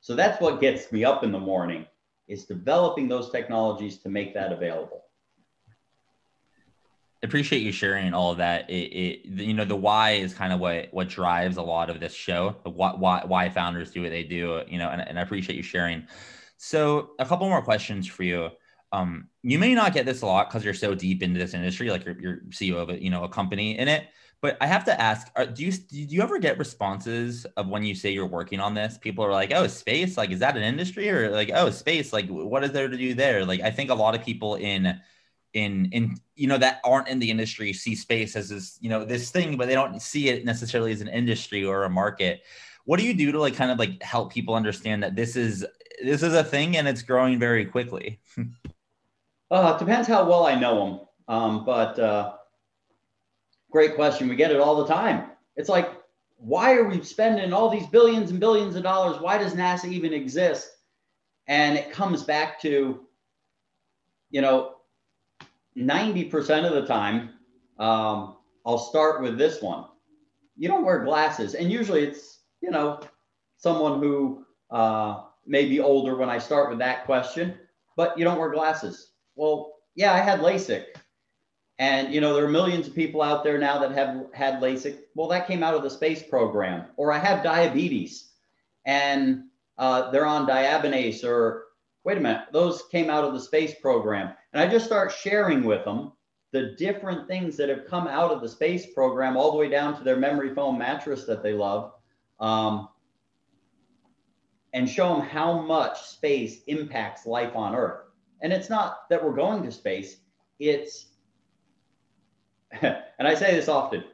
So 0.00 0.14
that's 0.14 0.40
what 0.40 0.60
gets 0.60 0.90
me 0.92 1.04
up 1.04 1.24
in 1.24 1.32
the 1.32 1.38
morning 1.38 1.84
is 2.28 2.46
developing 2.46 3.08
those 3.08 3.30
technologies 3.30 3.98
to 3.98 4.08
make 4.08 4.32
that 4.34 4.52
available. 4.52 5.02
Appreciate 7.22 7.58
you 7.58 7.72
sharing 7.72 8.14
all 8.14 8.30
of 8.30 8.38
that. 8.38 8.70
It, 8.70 8.74
it 8.74 9.26
you 9.26 9.52
know, 9.52 9.66
the 9.66 9.76
why 9.76 10.12
is 10.12 10.32
kind 10.32 10.54
of 10.54 10.60
what 10.60 10.88
what 10.92 11.08
drives 11.08 11.58
a 11.58 11.62
lot 11.62 11.90
of 11.90 12.00
this 12.00 12.14
show. 12.14 12.56
Why 12.62 12.92
why, 12.94 13.24
why 13.26 13.50
founders 13.50 13.90
do 13.90 14.00
what 14.00 14.10
they 14.10 14.22
do. 14.22 14.62
You 14.66 14.78
know, 14.78 14.88
and, 14.88 15.06
and 15.06 15.18
I 15.18 15.22
appreciate 15.22 15.56
you 15.56 15.62
sharing. 15.62 16.06
So, 16.56 17.10
a 17.18 17.26
couple 17.26 17.46
more 17.48 17.60
questions 17.60 18.06
for 18.06 18.22
you. 18.22 18.50
Um, 18.92 19.28
you 19.42 19.58
may 19.58 19.74
not 19.74 19.94
get 19.94 20.04
this 20.04 20.22
a 20.22 20.26
lot 20.26 20.48
because 20.48 20.64
you're 20.64 20.74
so 20.74 20.94
deep 20.94 21.22
into 21.22 21.38
this 21.38 21.54
industry, 21.54 21.90
like 21.90 22.04
you're, 22.04 22.18
you're 22.20 22.36
CEO 22.50 22.76
of 22.76 22.90
a 22.90 23.02
you 23.02 23.10
know 23.10 23.24
a 23.24 23.28
company 23.28 23.78
in 23.78 23.88
it. 23.88 24.08
But 24.42 24.56
I 24.60 24.66
have 24.66 24.84
to 24.86 25.00
ask, 25.00 25.30
are, 25.36 25.44
do 25.44 25.64
you 25.64 25.72
do 25.72 25.98
you 25.98 26.22
ever 26.22 26.38
get 26.38 26.58
responses 26.58 27.44
of 27.56 27.68
when 27.68 27.84
you 27.84 27.94
say 27.94 28.10
you're 28.10 28.26
working 28.26 28.58
on 28.58 28.74
this? 28.74 28.96
People 28.98 29.24
are 29.24 29.32
like, 29.32 29.52
"Oh, 29.54 29.66
space, 29.66 30.16
like 30.16 30.30
is 30.30 30.40
that 30.40 30.56
an 30.56 30.62
industry?" 30.62 31.10
Or 31.10 31.30
like, 31.30 31.50
"Oh, 31.54 31.70
space, 31.70 32.12
like 32.12 32.26
what 32.28 32.64
is 32.64 32.72
there 32.72 32.88
to 32.88 32.96
do 32.96 33.14
there?" 33.14 33.44
Like 33.44 33.60
I 33.60 33.70
think 33.70 33.90
a 33.90 33.94
lot 33.94 34.14
of 34.14 34.24
people 34.24 34.54
in 34.54 34.98
in 35.52 35.88
in 35.92 36.16
you 36.36 36.46
know 36.46 36.58
that 36.58 36.80
aren't 36.84 37.08
in 37.08 37.18
the 37.18 37.30
industry 37.30 37.72
see 37.72 37.94
space 37.94 38.36
as 38.36 38.48
this 38.48 38.78
you 38.80 38.88
know 38.88 39.04
this 39.04 39.30
thing, 39.30 39.56
but 39.56 39.68
they 39.68 39.74
don't 39.74 40.00
see 40.00 40.28
it 40.28 40.44
necessarily 40.44 40.92
as 40.92 41.00
an 41.00 41.08
industry 41.08 41.64
or 41.64 41.84
a 41.84 41.90
market. 41.90 42.42
What 42.86 42.98
do 42.98 43.06
you 43.06 43.14
do 43.14 43.32
to 43.32 43.40
like 43.40 43.54
kind 43.54 43.70
of 43.70 43.78
like 43.78 44.02
help 44.02 44.32
people 44.32 44.54
understand 44.54 45.02
that 45.02 45.16
this 45.16 45.36
is 45.36 45.66
this 46.02 46.22
is 46.22 46.32
a 46.34 46.44
thing 46.44 46.78
and 46.78 46.88
it's 46.88 47.02
growing 47.02 47.38
very 47.38 47.66
quickly? 47.66 48.20
uh, 49.50 49.74
it 49.76 49.78
depends 49.78 50.08
how 50.08 50.28
well 50.28 50.46
I 50.46 50.54
know 50.54 50.84
them, 50.86 51.00
um, 51.28 51.64
but. 51.64 51.98
Uh 51.98 52.32
Great 53.70 53.94
question. 53.94 54.28
We 54.28 54.36
get 54.36 54.50
it 54.50 54.60
all 54.60 54.76
the 54.76 54.86
time. 54.92 55.30
It's 55.56 55.68
like, 55.68 55.92
why 56.36 56.74
are 56.74 56.84
we 56.88 57.02
spending 57.02 57.52
all 57.52 57.70
these 57.70 57.86
billions 57.86 58.30
and 58.30 58.40
billions 58.40 58.74
of 58.74 58.82
dollars? 58.82 59.20
Why 59.20 59.38
does 59.38 59.54
NASA 59.54 59.90
even 59.90 60.12
exist? 60.12 60.68
And 61.46 61.76
it 61.78 61.92
comes 61.92 62.24
back 62.24 62.60
to, 62.62 63.06
you 64.30 64.40
know, 64.40 64.76
90% 65.76 66.66
of 66.66 66.74
the 66.74 66.86
time, 66.86 67.30
um, 67.78 68.36
I'll 68.66 68.78
start 68.78 69.22
with 69.22 69.38
this 69.38 69.62
one. 69.62 69.84
You 70.56 70.68
don't 70.68 70.84
wear 70.84 71.04
glasses. 71.04 71.54
And 71.54 71.70
usually 71.70 72.04
it's, 72.04 72.40
you 72.60 72.70
know, 72.70 73.00
someone 73.56 74.00
who 74.00 74.44
uh, 74.70 75.22
may 75.46 75.66
be 75.66 75.80
older 75.80 76.16
when 76.16 76.28
I 76.28 76.38
start 76.38 76.70
with 76.70 76.78
that 76.80 77.04
question, 77.04 77.54
but 77.96 78.18
you 78.18 78.24
don't 78.24 78.38
wear 78.38 78.50
glasses. 78.50 79.09
Well, 79.40 79.78
yeah, 79.94 80.12
I 80.12 80.18
had 80.18 80.40
LASIK. 80.40 80.84
And 81.78 82.12
you 82.12 82.20
know, 82.20 82.34
there 82.34 82.44
are 82.44 82.48
millions 82.48 82.86
of 82.86 82.94
people 82.94 83.22
out 83.22 83.42
there 83.42 83.56
now 83.56 83.78
that 83.78 83.92
have 83.92 84.26
had 84.34 84.60
LASIK. 84.60 84.98
Well, 85.14 85.28
that 85.28 85.46
came 85.46 85.62
out 85.62 85.72
of 85.72 85.82
the 85.82 85.88
space 85.88 86.22
program. 86.22 86.84
Or 86.98 87.10
I 87.10 87.18
have 87.18 87.42
diabetes, 87.42 88.32
and 88.84 89.44
uh, 89.78 90.10
they're 90.10 90.26
on 90.26 90.46
Diabinese. 90.46 91.24
Or 91.24 91.68
wait 92.04 92.18
a 92.18 92.20
minute, 92.20 92.48
those 92.52 92.82
came 92.92 93.08
out 93.08 93.24
of 93.24 93.32
the 93.32 93.40
space 93.40 93.74
program. 93.80 94.34
And 94.52 94.62
I 94.62 94.70
just 94.70 94.84
start 94.84 95.10
sharing 95.10 95.64
with 95.64 95.86
them 95.86 96.12
the 96.52 96.74
different 96.76 97.26
things 97.26 97.56
that 97.56 97.70
have 97.70 97.86
come 97.86 98.08
out 98.08 98.32
of 98.32 98.42
the 98.42 98.48
space 98.48 98.92
program, 98.92 99.38
all 99.38 99.52
the 99.52 99.56
way 99.56 99.70
down 99.70 99.96
to 99.96 100.04
their 100.04 100.16
memory 100.16 100.54
foam 100.54 100.76
mattress 100.76 101.24
that 101.24 101.42
they 101.42 101.54
love, 101.54 101.94
um, 102.40 102.90
and 104.74 104.86
show 104.86 105.14
them 105.14 105.26
how 105.26 105.62
much 105.62 105.98
space 106.02 106.60
impacts 106.66 107.24
life 107.24 107.56
on 107.56 107.74
Earth. 107.74 108.09
And 108.42 108.52
it's 108.52 108.70
not 108.70 109.08
that 109.10 109.22
we're 109.22 109.34
going 109.34 109.62
to 109.64 109.72
space; 109.72 110.16
it's 110.58 111.06
and 112.82 113.28
I 113.28 113.34
say 113.34 113.54
this 113.54 113.68
often 113.68 114.04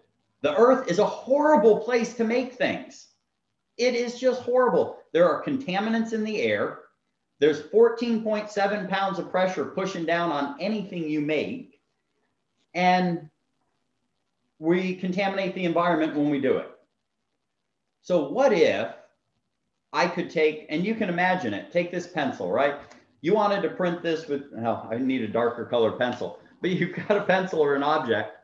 the 0.43 0.57
earth 0.57 0.91
is 0.91 0.99
a 0.99 1.07
horrible 1.07 1.81
place 1.81 2.15
to 2.15 2.25
make 2.25 2.55
things. 2.55 3.09
It 3.79 3.95
is 3.95 4.19
just 4.19 4.43
horrible. 4.43 4.99
There 5.13 5.29
are 5.29 5.45
contaminants 5.45 6.13
in 6.13 6.25
the 6.25 6.41
air. 6.41 6.81
There's 7.39 7.63
14.7 7.63 8.89
pounds 8.89 9.19
of 9.19 9.31
pressure 9.31 9.67
pushing 9.67 10.07
down 10.07 10.33
on 10.33 10.57
anything 10.61 11.09
you 11.09 11.21
make. 11.21 11.81
And 12.75 13.29
we 14.59 14.95
contaminate 14.97 15.55
the 15.55 15.65
environment 15.65 16.15
when 16.15 16.31
we 16.31 16.41
do 16.41 16.59
it. 16.59 16.71
So, 18.03 18.29
what 18.29 18.53
if 18.53 18.95
I 19.93 20.07
could 20.07 20.31
take, 20.31 20.67
and 20.69 20.85
you 20.85 20.95
can 20.95 21.09
imagine 21.09 21.53
it, 21.53 21.73
take 21.73 21.91
this 21.91 22.07
pencil, 22.07 22.51
right? 22.51 22.77
You 23.27 23.35
wanted 23.35 23.61
to 23.63 23.71
print 23.71 24.05
this 24.05 24.29
with, 24.29 24.45
oh, 24.65 24.87
I 24.89 24.99
need 24.99 25.23
a 25.23 25.27
darker 25.27 25.65
color 25.65 25.91
pencil, 25.91 26.39
but 26.61 26.71
you've 26.71 26.95
got 26.95 27.17
a 27.17 27.25
pencil 27.25 27.59
or 27.59 27.75
an 27.75 27.83
object 27.83 28.37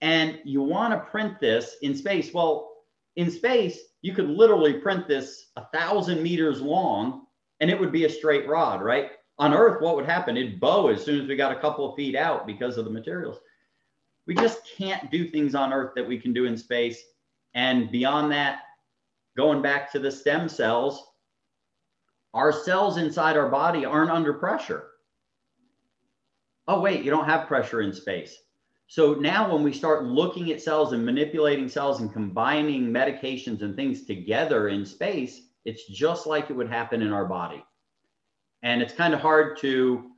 and 0.00 0.40
you 0.44 0.62
want 0.62 0.94
to 0.94 1.10
print 1.10 1.38
this 1.40 1.76
in 1.82 1.94
space. 1.94 2.32
Well, 2.32 2.78
in 3.16 3.30
space, 3.30 3.78
you 4.00 4.14
could 4.14 4.30
literally 4.30 4.72
print 4.72 5.06
this 5.06 5.48
a 5.56 5.66
thousand 5.74 6.22
meters 6.22 6.62
long 6.62 7.26
and 7.60 7.70
it 7.70 7.78
would 7.78 7.92
be 7.92 8.06
a 8.06 8.08
straight 8.08 8.48
rod, 8.48 8.80
right? 8.80 9.10
On 9.38 9.52
Earth, 9.52 9.82
what 9.82 9.94
would 9.96 10.06
happen? 10.06 10.38
It'd 10.38 10.58
bow 10.58 10.88
as 10.88 11.04
soon 11.04 11.20
as 11.20 11.28
we 11.28 11.36
got 11.36 11.52
a 11.54 11.60
couple 11.60 11.86
of 11.90 11.94
feet 11.94 12.16
out 12.16 12.46
because 12.46 12.78
of 12.78 12.86
the 12.86 12.90
materials. 12.90 13.36
We 14.26 14.34
just 14.34 14.66
can't 14.74 15.10
do 15.10 15.28
things 15.28 15.54
on 15.54 15.70
Earth 15.70 15.92
that 15.96 16.08
we 16.08 16.18
can 16.18 16.32
do 16.32 16.46
in 16.46 16.56
space. 16.56 16.98
And 17.52 17.90
beyond 17.90 18.32
that, 18.32 18.60
going 19.36 19.60
back 19.60 19.92
to 19.92 19.98
the 19.98 20.10
stem 20.10 20.48
cells, 20.48 21.08
our 22.34 22.52
cells 22.52 22.96
inside 22.96 23.36
our 23.36 23.48
body 23.48 23.84
aren't 23.84 24.10
under 24.10 24.34
pressure. 24.34 24.88
Oh, 26.68 26.80
wait, 26.80 27.02
you 27.02 27.10
don't 27.10 27.24
have 27.24 27.48
pressure 27.48 27.80
in 27.80 27.92
space. 27.92 28.36
So 28.86 29.14
now 29.14 29.52
when 29.52 29.62
we 29.62 29.72
start 29.72 30.04
looking 30.04 30.50
at 30.50 30.60
cells 30.60 30.92
and 30.92 31.04
manipulating 31.04 31.68
cells 31.68 32.00
and 32.00 32.12
combining 32.12 32.90
medications 32.90 33.62
and 33.62 33.76
things 33.76 34.04
together 34.04 34.68
in 34.68 34.84
space, 34.84 35.42
it's 35.64 35.86
just 35.86 36.26
like 36.26 36.50
it 36.50 36.56
would 36.56 36.68
happen 36.68 37.02
in 37.02 37.12
our 37.12 37.24
body. 37.24 37.64
And 38.62 38.82
it's 38.82 38.92
kind 38.92 39.14
of 39.14 39.20
hard 39.20 39.58
to 39.58 40.10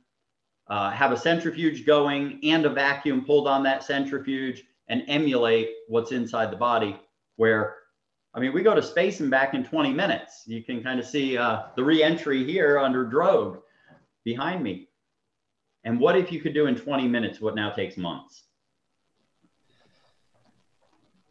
uh, 0.67 0.91
have 0.91 1.11
a 1.11 1.17
centrifuge 1.17 1.85
going 1.85 2.39
and 2.43 2.65
a 2.65 2.69
vacuum 2.69 3.25
pulled 3.25 3.47
on 3.47 3.63
that 3.63 3.83
centrifuge 3.83 4.63
and 4.87 5.03
emulate 5.07 5.69
what's 5.87 6.11
inside 6.11 6.51
the 6.51 6.57
body 6.57 6.99
where 7.35 7.75
I 8.35 8.39
mean, 8.39 8.53
we 8.53 8.63
go 8.63 8.73
to 8.73 8.81
space 8.81 9.19
and 9.19 9.29
back 9.29 9.53
in 9.53 9.63
20 9.63 9.93
minutes. 9.93 10.43
You 10.47 10.63
can 10.63 10.83
kind 10.83 10.99
of 10.99 11.05
see 11.05 11.37
uh, 11.37 11.63
the 11.75 11.83
reentry 11.83 12.43
here 12.43 12.79
under 12.79 13.05
Drogue 13.05 13.59
behind 14.23 14.63
me. 14.63 14.89
And 15.83 15.99
what 15.99 16.17
if 16.17 16.31
you 16.31 16.41
could 16.41 16.53
do 16.53 16.67
in 16.67 16.75
20 16.75 17.07
minutes 17.07 17.39
what 17.39 17.55
now 17.55 17.69
takes 17.69 17.97
months? 17.97 18.43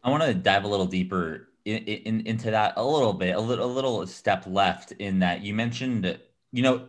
I 0.03 0.09
want 0.09 0.23
to 0.23 0.33
dive 0.33 0.63
a 0.63 0.67
little 0.67 0.85
deeper 0.85 1.49
in, 1.65 1.77
in, 1.77 2.27
into 2.27 2.51
that 2.51 2.73
a 2.77 2.83
little 2.83 3.13
bit, 3.13 3.35
a 3.35 3.39
little, 3.39 3.65
a 3.65 3.71
little 3.71 4.05
step 4.05 4.43
left 4.45 4.91
in 4.93 5.19
that 5.19 5.41
you 5.41 5.53
mentioned, 5.53 6.19
you 6.51 6.61
know, 6.61 6.87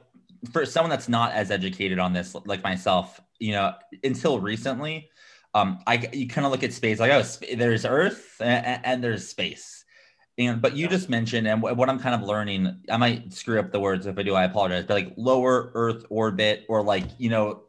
for 0.52 0.66
someone 0.66 0.90
that's 0.90 1.08
not 1.08 1.32
as 1.32 1.50
educated 1.50 1.98
on 1.98 2.12
this, 2.12 2.36
like 2.44 2.62
myself, 2.62 3.20
you 3.38 3.52
know, 3.52 3.72
until 4.02 4.40
recently, 4.40 5.10
um, 5.54 5.78
I 5.86 6.08
you 6.12 6.26
kind 6.26 6.44
of 6.44 6.50
look 6.50 6.64
at 6.64 6.72
space 6.72 6.98
like 6.98 7.12
oh, 7.12 7.22
there's 7.56 7.84
Earth 7.84 8.36
and, 8.40 8.80
and 8.84 9.04
there's 9.04 9.28
space, 9.28 9.83
and 10.38 10.60
but 10.60 10.76
you 10.76 10.88
just 10.88 11.08
mentioned 11.08 11.46
and 11.46 11.62
what 11.62 11.88
I'm 11.88 11.98
kind 11.98 12.14
of 12.14 12.26
learning, 12.26 12.76
I 12.90 12.96
might 12.96 13.32
screw 13.32 13.58
up 13.60 13.70
the 13.70 13.80
words 13.80 14.06
if 14.06 14.18
I 14.18 14.22
do, 14.22 14.34
I 14.34 14.44
apologize, 14.44 14.84
but 14.86 14.94
like 14.94 15.14
lower 15.16 15.70
Earth 15.74 16.04
orbit 16.10 16.64
or 16.68 16.82
like 16.82 17.04
you 17.18 17.30
know 17.30 17.64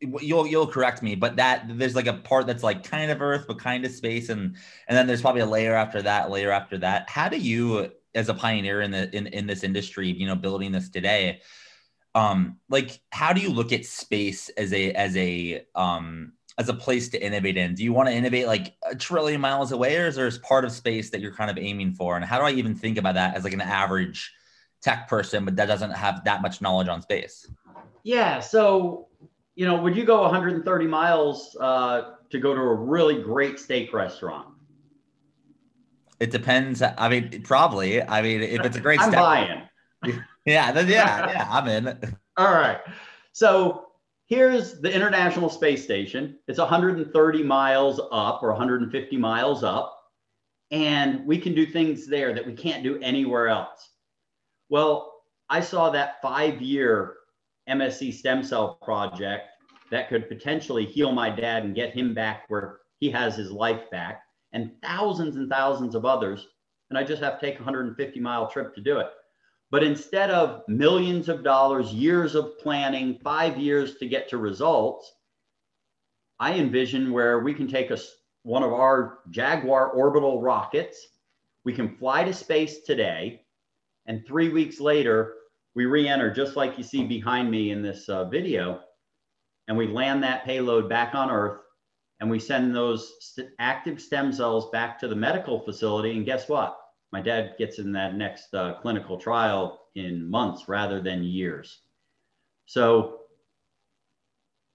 you'll 0.00 0.46
you'll 0.46 0.66
correct 0.66 1.02
me 1.02 1.14
but 1.14 1.36
that 1.36 1.66
there's 1.68 1.94
like 1.94 2.06
a 2.06 2.14
part 2.14 2.46
that's 2.46 2.62
like 2.62 2.82
kind 2.82 3.10
of 3.10 3.20
earth 3.20 3.44
but 3.46 3.58
kind 3.58 3.84
of 3.84 3.92
space 3.92 4.30
and 4.30 4.56
and 4.86 4.96
then 4.96 5.06
there's 5.06 5.20
probably 5.20 5.42
a 5.42 5.46
layer 5.46 5.74
after 5.74 6.00
that 6.00 6.30
layer 6.30 6.50
after 6.50 6.78
that. 6.78 7.08
How 7.08 7.28
do 7.28 7.36
you 7.36 7.90
as 8.14 8.28
a 8.28 8.34
pioneer 8.34 8.80
in 8.80 8.90
the 8.90 9.14
in, 9.14 9.26
in 9.28 9.46
this 9.46 9.62
industry 9.62 10.08
you 10.08 10.26
know 10.26 10.34
building 10.34 10.72
this 10.72 10.88
today 10.88 11.40
um 12.14 12.56
like 12.70 13.00
how 13.10 13.32
do 13.32 13.40
you 13.40 13.50
look 13.50 13.72
at 13.72 13.84
space 13.84 14.48
as 14.50 14.72
a 14.72 14.92
as 14.92 15.16
a 15.16 15.62
um 15.74 16.32
as 16.58 16.68
a 16.68 16.74
place 16.74 17.08
to 17.08 17.24
innovate 17.24 17.56
in 17.56 17.74
do 17.74 17.84
you 17.84 17.92
want 17.92 18.08
to 18.08 18.14
innovate 18.14 18.46
like 18.46 18.74
a 18.90 18.94
trillion 18.94 19.40
miles 19.40 19.72
away 19.72 19.96
or 19.96 20.06
is 20.06 20.16
there 20.16 20.30
part 20.42 20.64
of 20.64 20.72
space 20.72 21.10
that 21.10 21.20
you're 21.20 21.34
kind 21.34 21.50
of 21.50 21.58
aiming 21.58 21.92
for 21.92 22.16
and 22.16 22.24
how 22.24 22.38
do 22.38 22.44
i 22.44 22.50
even 22.50 22.74
think 22.74 22.98
about 22.98 23.14
that 23.14 23.34
as 23.36 23.44
like 23.44 23.52
an 23.52 23.60
average 23.60 24.32
tech 24.82 25.08
person 25.08 25.44
but 25.44 25.56
that 25.56 25.66
doesn't 25.66 25.92
have 25.92 26.24
that 26.24 26.42
much 26.42 26.60
knowledge 26.60 26.88
on 26.88 27.00
space 27.00 27.50
yeah 28.02 28.40
so 28.40 29.08
you 29.58 29.66
know, 29.66 29.74
would 29.74 29.96
you 29.96 30.04
go 30.04 30.22
130 30.22 30.86
miles 30.86 31.56
uh, 31.60 32.12
to 32.30 32.38
go 32.38 32.54
to 32.54 32.60
a 32.60 32.74
really 32.74 33.20
great 33.20 33.58
steak 33.58 33.92
restaurant? 33.92 34.46
It 36.20 36.30
depends. 36.30 36.80
I 36.80 37.08
mean, 37.08 37.42
probably. 37.42 38.00
I 38.00 38.22
mean, 38.22 38.40
if 38.40 38.64
it's 38.64 38.76
a 38.76 38.80
great 38.80 39.00
I'm 39.02 39.10
steak, 39.10 39.20
buying. 39.20 39.62
yeah, 40.46 40.78
yeah, 40.78 40.84
yeah, 40.86 41.48
I'm 41.50 41.66
in. 41.66 41.88
All 42.36 42.52
right. 42.52 42.78
So 43.32 43.87
here's 44.28 44.78
the 44.80 44.94
International 44.94 45.48
Space 45.48 45.82
Station. 45.82 46.38
It's 46.46 46.58
130 46.58 47.42
miles 47.42 48.00
up 48.12 48.42
or 48.42 48.50
150 48.50 49.16
miles 49.16 49.64
up, 49.64 49.98
and 50.70 51.26
we 51.26 51.38
can 51.38 51.54
do 51.54 51.66
things 51.66 52.06
there 52.06 52.34
that 52.34 52.46
we 52.46 52.52
can't 52.52 52.82
do 52.82 53.00
anywhere 53.00 53.48
else. 53.48 53.90
Well, 54.68 55.14
I 55.48 55.60
saw 55.60 55.90
that 55.90 56.20
five 56.20 56.60
year 56.60 57.14
MSC 57.68 58.12
stem 58.12 58.42
cell 58.44 58.78
project 58.82 59.48
that 59.90 60.10
could 60.10 60.28
potentially 60.28 60.84
heal 60.84 61.10
my 61.10 61.30
dad 61.30 61.64
and 61.64 61.74
get 61.74 61.94
him 61.94 62.12
back 62.12 62.44
where 62.48 62.80
he 63.00 63.10
has 63.10 63.34
his 63.34 63.50
life 63.50 63.90
back, 63.90 64.22
and 64.52 64.72
thousands 64.82 65.36
and 65.36 65.48
thousands 65.48 65.94
of 65.94 66.04
others. 66.04 66.46
And 66.90 66.98
I 66.98 67.04
just 67.04 67.22
have 67.22 67.40
to 67.40 67.46
take 67.46 67.56
a 67.56 67.62
150 67.62 68.20
mile 68.20 68.50
trip 68.50 68.74
to 68.74 68.80
do 68.80 68.98
it. 68.98 69.08
But 69.70 69.82
instead 69.82 70.30
of 70.30 70.62
millions 70.66 71.28
of 71.28 71.44
dollars, 71.44 71.92
years 71.92 72.34
of 72.34 72.58
planning, 72.58 73.18
five 73.22 73.58
years 73.58 73.96
to 73.96 74.08
get 74.08 74.28
to 74.30 74.38
results, 74.38 75.12
I 76.40 76.54
envision 76.54 77.12
where 77.12 77.40
we 77.40 77.52
can 77.52 77.68
take 77.68 77.90
a, 77.90 77.98
one 78.44 78.62
of 78.62 78.72
our 78.72 79.18
Jaguar 79.30 79.90
orbital 79.90 80.40
rockets, 80.40 81.08
we 81.64 81.74
can 81.74 81.96
fly 81.96 82.24
to 82.24 82.32
space 82.32 82.80
today, 82.80 83.42
and 84.06 84.24
three 84.26 84.48
weeks 84.48 84.80
later, 84.80 85.34
we 85.74 85.84
re-enter 85.84 86.32
just 86.32 86.56
like 86.56 86.78
you 86.78 86.84
see 86.84 87.04
behind 87.04 87.50
me 87.50 87.70
in 87.70 87.82
this 87.82 88.08
uh, 88.08 88.24
video, 88.24 88.80
and 89.66 89.76
we 89.76 89.86
land 89.86 90.22
that 90.22 90.46
payload 90.46 90.88
back 90.88 91.14
on 91.14 91.30
Earth, 91.30 91.60
and 92.20 92.30
we 92.30 92.38
send 92.38 92.74
those 92.74 93.12
st- 93.20 93.50
active 93.58 94.00
stem 94.00 94.32
cells 94.32 94.70
back 94.70 94.98
to 94.98 95.08
the 95.08 95.14
medical 95.14 95.60
facility. 95.60 96.12
And 96.16 96.24
guess 96.24 96.48
what? 96.48 96.78
My 97.12 97.20
dad 97.20 97.54
gets 97.58 97.78
in 97.78 97.92
that 97.92 98.16
next 98.16 98.54
uh, 98.54 98.74
clinical 98.80 99.18
trial 99.18 99.80
in 99.94 100.28
months 100.28 100.68
rather 100.68 101.00
than 101.00 101.22
years. 101.24 101.80
So 102.66 103.20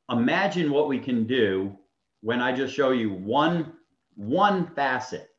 imagine 0.10 0.72
what 0.72 0.88
we 0.88 1.00
can 1.00 1.26
do 1.26 1.78
when 2.22 2.42
I 2.42 2.52
just 2.56 2.74
show 2.74 2.92
you 2.92 3.12
one 3.12 3.74
one 4.16 4.68
facet 4.76 5.30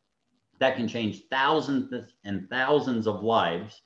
that 0.59 0.77
can 0.77 0.89
change 0.89 1.23
thousands 1.31 1.93
and 2.25 2.49
thousands 2.49 3.07
of 3.07 3.23
lives 3.23 3.83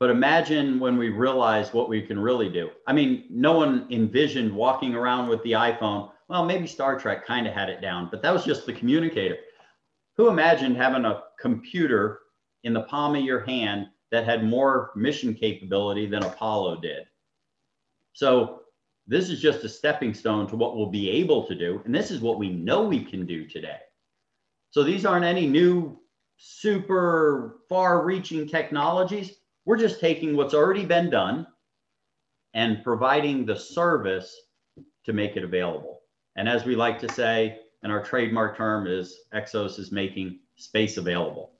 but 0.00 0.10
imagine 0.10 0.80
when 0.80 0.98
we 0.98 1.08
realize 1.08 1.72
what 1.72 1.88
we 1.88 2.02
can 2.02 2.18
really 2.18 2.50
do. 2.50 2.68
I 2.86 2.92
mean, 2.92 3.24
no 3.30 3.52
one 3.52 3.86
envisioned 3.90 4.54
walking 4.54 4.94
around 4.94 5.28
with 5.28 5.42
the 5.44 5.52
iPhone. 5.52 6.10
Well, 6.28 6.44
maybe 6.44 6.66
Star 6.66 6.98
Trek 6.98 7.24
kind 7.26 7.46
of 7.46 7.54
had 7.54 7.68
it 7.70 7.80
down, 7.80 8.08
but 8.10 8.20
that 8.22 8.30
was 8.30 8.44
just 8.44 8.66
the 8.66 8.72
communicator. 8.72 9.36
Who 10.16 10.28
imagined 10.28 10.76
having 10.76 11.04
a 11.04 11.22
computer 11.40 12.20
in 12.64 12.72
the 12.72 12.82
palm 12.82 13.16
of 13.16 13.22
your 13.22 13.40
hand 13.40 13.86
that 14.10 14.24
had 14.24 14.44
more 14.44 14.92
mission 14.96 15.34
capability 15.34 16.06
than 16.06 16.24
Apollo 16.24 16.80
did? 16.80 17.04
So, 18.12 18.60
this 19.06 19.28
is 19.28 19.40
just 19.40 19.64
a 19.64 19.68
stepping 19.68 20.14
stone 20.14 20.46
to 20.48 20.56
what 20.56 20.76
we'll 20.76 20.90
be 20.90 21.10
able 21.10 21.46
to 21.46 21.54
do. 21.54 21.82
And 21.84 21.94
this 21.94 22.10
is 22.10 22.20
what 22.20 22.38
we 22.38 22.48
know 22.48 22.84
we 22.84 23.04
can 23.04 23.26
do 23.26 23.46
today. 23.46 23.80
So, 24.70 24.82
these 24.82 25.04
aren't 25.04 25.24
any 25.24 25.46
new 25.46 26.00
super 26.36 27.60
far 27.68 28.04
reaching 28.04 28.48
technologies 28.48 29.36
we're 29.64 29.78
just 29.78 30.00
taking 30.00 30.36
what's 30.36 30.54
already 30.54 30.84
been 30.84 31.10
done 31.10 31.46
and 32.54 32.84
providing 32.84 33.46
the 33.46 33.56
service 33.56 34.34
to 35.04 35.12
make 35.12 35.36
it 35.36 35.44
available. 35.44 36.00
And 36.36 36.48
as 36.48 36.64
we 36.64 36.76
like 36.76 36.98
to 37.00 37.12
say, 37.12 37.58
and 37.82 37.92
our 37.92 38.02
trademark 38.02 38.56
term 38.56 38.86
is 38.86 39.20
Exos 39.34 39.78
is 39.78 39.92
making 39.92 40.40
space 40.56 40.96
available. 40.96 41.52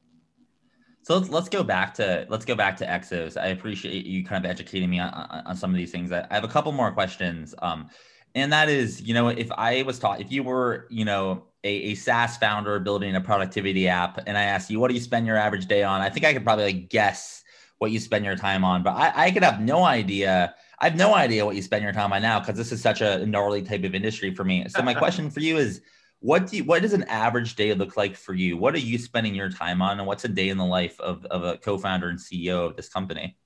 So 1.03 1.19
let's 1.19 1.29
let's 1.29 1.49
go 1.51 1.63
back 1.63 1.93
to 1.95 2.27
let's 2.31 2.47
go 2.47 2.55
back 2.55 2.77
to 2.79 2.87
Exos. 2.87 3.39
I 3.39 3.49
appreciate 3.49 4.07
you 4.07 4.25
kind 4.25 4.43
of 4.43 4.51
educating 4.51 4.89
me 4.89 5.01
on, 5.01 5.13
on 5.13 5.57
some 5.57 5.71
of 5.71 5.77
these 5.77 5.93
things. 5.93 6.11
I, 6.11 6.27
have 6.31 6.45
a 6.45 6.49
couple 6.49 6.73
more 6.73 6.91
questions. 6.93 7.55
Um, 7.61 7.91
and 8.35 8.53
that 8.53 8.69
is, 8.69 9.03
you 9.03 9.15
know, 9.15 9.29
if 9.29 9.53
I 9.53 9.83
was 9.83 9.99
taught, 9.99 10.21
if 10.21 10.33
you 10.33 10.43
were, 10.43 10.87
you 10.91 11.05
know, 11.05 11.45
a, 11.63 11.69
a 11.69 11.95
SaaS 11.95 12.37
founder 12.37 12.81
building 12.81 13.15
a 13.15 13.21
productivity 13.21 13.87
app, 13.87 14.19
and 14.27 14.37
I 14.37 14.45
asked 14.45 14.71
you, 14.71 14.81
what 14.81 14.89
do 14.89 14.95
you 14.95 15.01
spend 15.01 15.27
your 15.27 15.37
average 15.37 15.67
day 15.67 15.83
on? 15.83 16.01
I 16.01 16.09
think 16.09 16.27
I 16.27 16.33
could 16.33 16.43
probably 16.43 16.65
like 16.65 16.89
guess 16.89 17.45
what 17.79 17.91
you 17.91 18.01
spend 18.01 18.25
your 18.25 18.37
time 18.37 18.65
on. 18.65 18.83
But 18.83 18.95
I, 18.95 19.27
I 19.27 19.31
could 19.31 19.45
have 19.45 19.61
no 19.61 19.85
idea. 19.85 20.55
I 20.79 20.89
have 20.89 20.97
no 20.97 21.15
idea 21.15 21.45
what 21.45 21.55
you 21.55 21.63
spend 21.63 21.85
your 21.85 21.93
time 21.93 22.13
on 22.13 22.23
now 22.23 22.41
because 22.41 22.57
this 22.57 22.73
is 22.73 22.81
such 22.81 23.03
a 23.03 23.25
gnarly 23.27 23.63
type 23.63 23.85
of 23.85 23.95
industry 23.95 24.35
for 24.35 24.43
me. 24.45 24.67
So 24.69 24.83
my 24.83 24.95
question 24.95 25.31
for 25.31 25.41
you 25.41 25.59
is, 25.59 25.81
what 26.25 26.47
do 26.47 26.57
you, 26.57 26.65
what 26.65 26.81
does 26.81 26.95
an 26.95 27.03
average 27.03 27.55
day 27.55 27.75
look 27.75 27.99
like 27.99 28.17
for 28.17 28.33
you? 28.33 28.57
What 28.57 28.75
are 28.75 28.79
you 28.79 28.97
spending 28.97 29.35
your 29.35 29.51
time 29.51 29.83
on, 29.83 29.99
and 29.99 30.07
what's 30.07 30.25
a 30.25 30.29
day 30.29 30.49
in 30.49 30.57
the 30.57 30.65
life 30.65 30.99
of, 30.99 31.23
of 31.27 31.45
a 31.45 31.59
co-founder 31.59 32.09
and 32.09 32.19
CEO 32.19 32.67
of 32.67 32.77
this 32.77 32.89
company? 32.89 33.37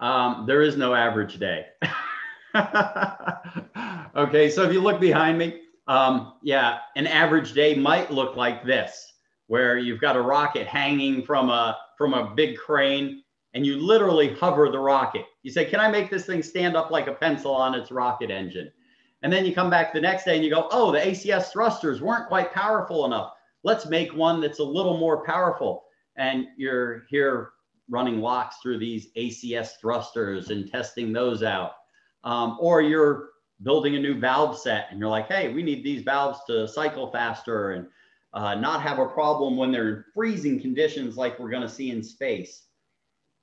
Um, 0.00 0.44
there 0.46 0.62
is 0.62 0.78
no 0.78 0.94
average 0.94 1.38
day. 1.38 1.66
okay, 4.16 4.48
so 4.48 4.62
if 4.62 4.72
you 4.72 4.80
look 4.80 4.98
behind 4.98 5.36
me, 5.36 5.60
um, 5.88 6.32
yeah, 6.42 6.78
an 6.96 7.06
average 7.06 7.52
day 7.52 7.74
might 7.74 8.10
look 8.10 8.34
like 8.34 8.64
this, 8.64 9.12
where 9.48 9.76
you've 9.76 10.00
got 10.00 10.16
a 10.16 10.22
rocket 10.22 10.66
hanging 10.66 11.22
from 11.22 11.50
a 11.50 11.76
from 11.98 12.14
a 12.14 12.32
big 12.34 12.56
crane 12.56 13.22
and 13.52 13.66
you 13.66 13.76
literally 13.76 14.32
hover 14.34 14.70
the 14.70 14.78
rocket. 14.78 15.26
You 15.42 15.50
say, 15.50 15.66
Can 15.66 15.80
I 15.80 15.90
make 15.90 16.10
this 16.10 16.24
thing 16.24 16.42
stand 16.42 16.76
up 16.76 16.90
like 16.90 17.08
a 17.08 17.14
pencil 17.14 17.54
on 17.54 17.74
its 17.74 17.90
rocket 17.90 18.30
engine? 18.30 18.72
And 19.22 19.32
then 19.32 19.44
you 19.44 19.54
come 19.54 19.70
back 19.70 19.92
the 19.92 20.00
next 20.00 20.24
day 20.24 20.36
and 20.36 20.44
you 20.44 20.50
go, 20.50 20.68
Oh, 20.70 20.92
the 20.92 20.98
ACS 20.98 21.52
thrusters 21.52 22.00
weren't 22.00 22.28
quite 22.28 22.52
powerful 22.52 23.04
enough. 23.04 23.32
Let's 23.64 23.86
make 23.86 24.14
one 24.14 24.40
that's 24.40 24.60
a 24.60 24.64
little 24.64 24.98
more 24.98 25.24
powerful. 25.24 25.84
And 26.16 26.46
you're 26.56 27.04
here 27.10 27.50
running 27.90 28.20
locks 28.20 28.56
through 28.62 28.78
these 28.78 29.08
ACS 29.16 29.72
thrusters 29.80 30.50
and 30.50 30.70
testing 30.70 31.12
those 31.12 31.42
out. 31.42 31.72
Um, 32.24 32.58
or 32.60 32.82
you're 32.82 33.30
building 33.62 33.96
a 33.96 34.00
new 34.00 34.18
valve 34.18 34.58
set 34.58 34.88
and 34.90 35.00
you're 35.00 35.08
like, 35.08 35.28
Hey, 35.28 35.52
we 35.52 35.62
need 35.62 35.82
these 35.82 36.02
valves 36.02 36.40
to 36.46 36.68
cycle 36.68 37.10
faster. 37.10 37.72
And 37.72 37.88
uh, 38.34 38.54
not 38.54 38.82
have 38.82 38.98
a 38.98 39.06
problem 39.06 39.56
when 39.56 39.72
they're 39.72 39.88
in 39.88 40.04
freezing 40.14 40.60
conditions 40.60 41.16
like 41.16 41.38
we're 41.38 41.50
going 41.50 41.62
to 41.62 41.68
see 41.68 41.90
in 41.90 42.02
space. 42.02 42.67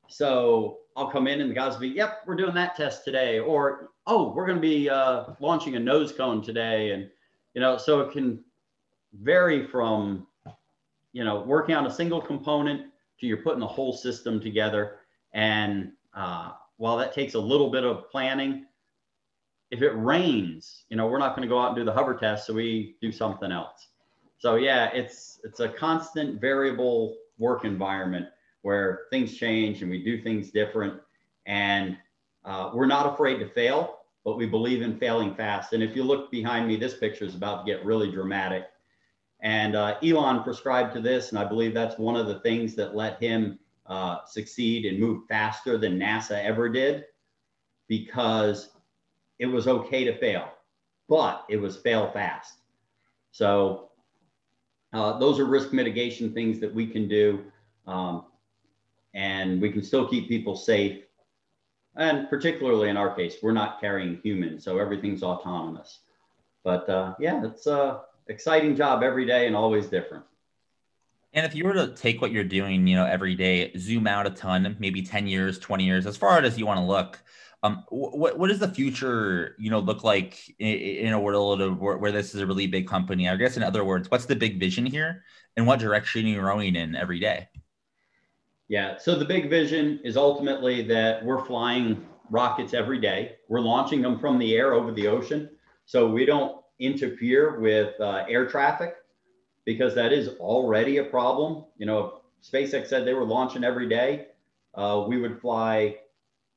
So 0.07 0.79
I'll 0.95 1.09
come 1.09 1.27
in 1.27 1.41
and 1.41 1.49
the 1.49 1.55
guys 1.55 1.73
will 1.73 1.81
be, 1.81 1.89
yep, 1.89 2.21
we're 2.25 2.35
doing 2.35 2.55
that 2.55 2.75
test 2.75 3.03
today. 3.03 3.39
Or, 3.39 3.91
oh, 4.07 4.33
we're 4.33 4.45
going 4.45 4.57
to 4.57 4.61
be 4.61 4.89
uh, 4.89 5.25
launching 5.39 5.75
a 5.75 5.79
nose 5.79 6.11
cone 6.11 6.41
today. 6.41 6.91
And, 6.91 7.09
you 7.53 7.61
know, 7.61 7.77
so 7.77 8.01
it 8.01 8.11
can 8.11 8.43
vary 9.21 9.65
from, 9.67 10.27
you 11.13 11.23
know, 11.23 11.41
working 11.41 11.75
on 11.75 11.85
a 11.85 11.91
single 11.91 12.21
component 12.21 12.91
to 13.19 13.27
you're 13.27 13.37
putting 13.37 13.59
the 13.59 13.67
whole 13.67 13.93
system 13.93 14.39
together. 14.39 14.97
And 15.33 15.91
uh, 16.13 16.51
while 16.77 16.97
that 16.97 17.13
takes 17.13 17.33
a 17.33 17.39
little 17.39 17.71
bit 17.71 17.83
of 17.83 18.09
planning, 18.09 18.65
if 19.71 19.81
it 19.81 19.91
rains, 19.91 20.85
you 20.89 20.97
know, 20.97 21.07
we're 21.07 21.19
not 21.19 21.35
going 21.35 21.47
to 21.47 21.53
go 21.53 21.59
out 21.59 21.69
and 21.69 21.75
do 21.75 21.83
the 21.83 21.93
hover 21.93 22.13
test. 22.15 22.47
So 22.47 22.53
we 22.53 22.95
do 23.01 23.11
something 23.11 23.51
else 23.51 23.87
so 24.45 24.55
yeah, 24.55 24.91
it's 24.93 25.39
it's 25.43 25.59
a 25.59 25.69
constant 25.69 26.39
variable 26.39 27.17
work 27.39 27.65
environment 27.65 28.27
where 28.65 29.01
things 29.12 29.38
change 29.38 29.82
and 29.82 29.91
we 29.91 30.04
do 30.04 30.19
things 30.21 30.49
different, 30.49 30.95
and 31.45 31.95
uh, 32.49 32.71
we're 32.73 32.93
not 32.97 33.06
afraid 33.13 33.38
to 33.38 33.47
fail. 33.49 33.82
but 34.25 34.38
we 34.38 34.47
believe 34.47 34.82
in 34.82 34.97
failing 34.97 35.36
fast. 35.36 35.71
And 35.71 35.84
if 35.84 35.95
you 35.95 36.04
look 36.04 36.32
behind 36.32 36.67
me, 36.67 36.75
this 36.75 36.97
picture 36.97 37.23
is 37.23 37.36
about 37.36 37.63
to 37.63 37.71
get 37.71 37.86
really 37.86 38.12
dramatic. 38.12 38.65
And 39.39 39.75
uh, 39.75 39.97
Elon 40.04 40.43
prescribed 40.43 40.93
to 40.95 41.01
this, 41.01 41.30
and 41.30 41.38
I 41.38 41.45
believe 41.45 41.75
that's 41.75 41.99
one 41.99 42.15
of 42.15 42.25
the 42.25 42.39
things 42.39 42.73
that 42.75 42.95
let 42.95 43.21
him 43.21 43.60
uh, 43.86 44.25
succeed 44.25 44.86
and 44.86 44.99
move 44.99 45.28
faster 45.30 45.78
than 45.78 45.99
NASA 45.99 46.43
ever 46.43 46.67
did, 46.67 47.06
because 47.88 48.69
it 49.38 49.45
was 49.45 49.67
okay 49.67 50.04
to 50.04 50.17
fail, 50.17 50.49
but 51.08 51.45
it 51.47 51.58
was 51.58 51.78
fail 51.78 52.10
fast. 52.12 52.56
So 53.32 53.91
uh, 54.91 55.19
those 55.19 55.39
are 55.39 55.45
risk 55.45 55.71
mitigation 55.71 56.34
things 56.34 56.60
that 56.62 56.73
we 56.73 56.88
can 56.88 57.08
do, 57.08 57.43
um, 57.86 58.25
and 59.15 59.62
we 59.62 59.71
can 59.71 59.82
still 59.82 60.08
keep 60.08 60.28
people 60.28 60.56
safe. 60.56 61.04
And 61.95 62.30
particularly 62.30 62.89
in 62.89 62.97
our 62.97 63.15
case, 63.15 63.38
we're 63.41 63.54
not 63.54 63.80
carrying 63.80 64.19
humans, 64.21 64.65
so 64.65 64.78
everything's 64.78 65.23
autonomous. 65.23 65.99
But 66.63 66.88
uh, 66.89 67.15
yeah, 67.19 67.43
it's 67.45 67.65
a 67.67 68.01
exciting 68.28 68.75
job 68.75 69.01
every 69.01 69.25
day 69.25 69.47
and 69.47 69.56
always 69.56 69.88
different. 69.88 70.25
And 71.34 71.45
if 71.45 71.56
you 71.56 71.65
were 71.65 71.73
to 71.73 71.88
take 71.89 72.21
what 72.21 72.32
you're 72.32 72.43
doing, 72.43 72.88
you 72.88 72.95
know, 72.95 73.06
every 73.06 73.36
day, 73.36 73.71
zoom 73.78 74.08
out 74.08 74.28
a 74.28 74.30
ton, 74.30 74.75
maybe 74.80 75.01
10 75.01 75.28
years, 75.28 75.60
20 75.60 75.84
years, 75.84 76.06
as 76.06 76.15
far 76.15 76.39
as 76.39 76.58
you 76.58 76.65
want 76.65 76.80
to 76.80 76.86
look, 76.86 77.21
um, 77.63 77.84
what 77.89 78.38
what 78.38 78.49
does 78.49 78.60
the 78.60 78.67
future, 78.67 79.56
you 79.58 79.71
know, 79.71 79.80
look 79.80 80.04
like 80.04 80.54
in, 80.60 81.08
in 81.08 81.13
a 81.13 81.19
world 81.19 81.62
of 81.62 81.80
where, 81.80 81.97
where, 81.97 82.12
this 82.12 82.36
is 82.36 82.41
a 82.41 82.45
really 82.45 82.67
big 82.67 82.88
company? 82.88 83.28
I 83.28 83.36
guess 83.38 83.58
in 83.58 83.63
other 83.63 83.84
words, 83.84 84.12
what's 84.12 84.25
the 84.25 84.36
big 84.36 84.60
vision 84.60 84.86
here, 84.86 85.23
and 85.58 85.65
what 85.65 85.80
direction 85.80 86.25
are 86.25 86.30
you 86.30 86.41
rowing 86.41 86.75
in 86.75 86.95
every 86.95 87.19
day? 87.19 87.47
Yeah, 88.67 88.97
so 88.97 89.15
the 89.15 89.25
big 89.25 89.49
vision 89.49 89.99
is 90.04 90.17
ultimately 90.17 90.82
that 90.84 91.23
we're 91.23 91.45
flying 91.45 92.06
rockets 92.32 92.73
every 92.73 92.99
day. 92.99 93.36
We're 93.47 93.60
launching 93.60 94.01
them 94.01 94.17
from 94.17 94.39
the 94.39 94.56
air 94.56 94.73
over 94.73 94.91
the 94.91 95.08
ocean, 95.08 95.49
so 95.86 96.10
we 96.10 96.25
don't 96.25 96.62
interfere 96.80 97.60
with 97.60 97.99
uh, 98.01 98.25
air 98.28 98.47
traffic 98.47 98.95
because 99.65 99.93
that 99.95 100.12
is 100.12 100.30
already 100.39 100.97
a 100.97 101.04
problem. 101.04 101.65
You 101.78 101.86
know, 101.86 102.21
SpaceX 102.43 102.88
said 102.88 103.06
they 103.06 103.13
were 103.13 103.25
launching 103.25 103.63
every 103.63 103.88
day. 103.88 104.28
Uh, 104.73 105.06
we 105.08 105.19
would 105.19 105.39
fly 105.39 105.97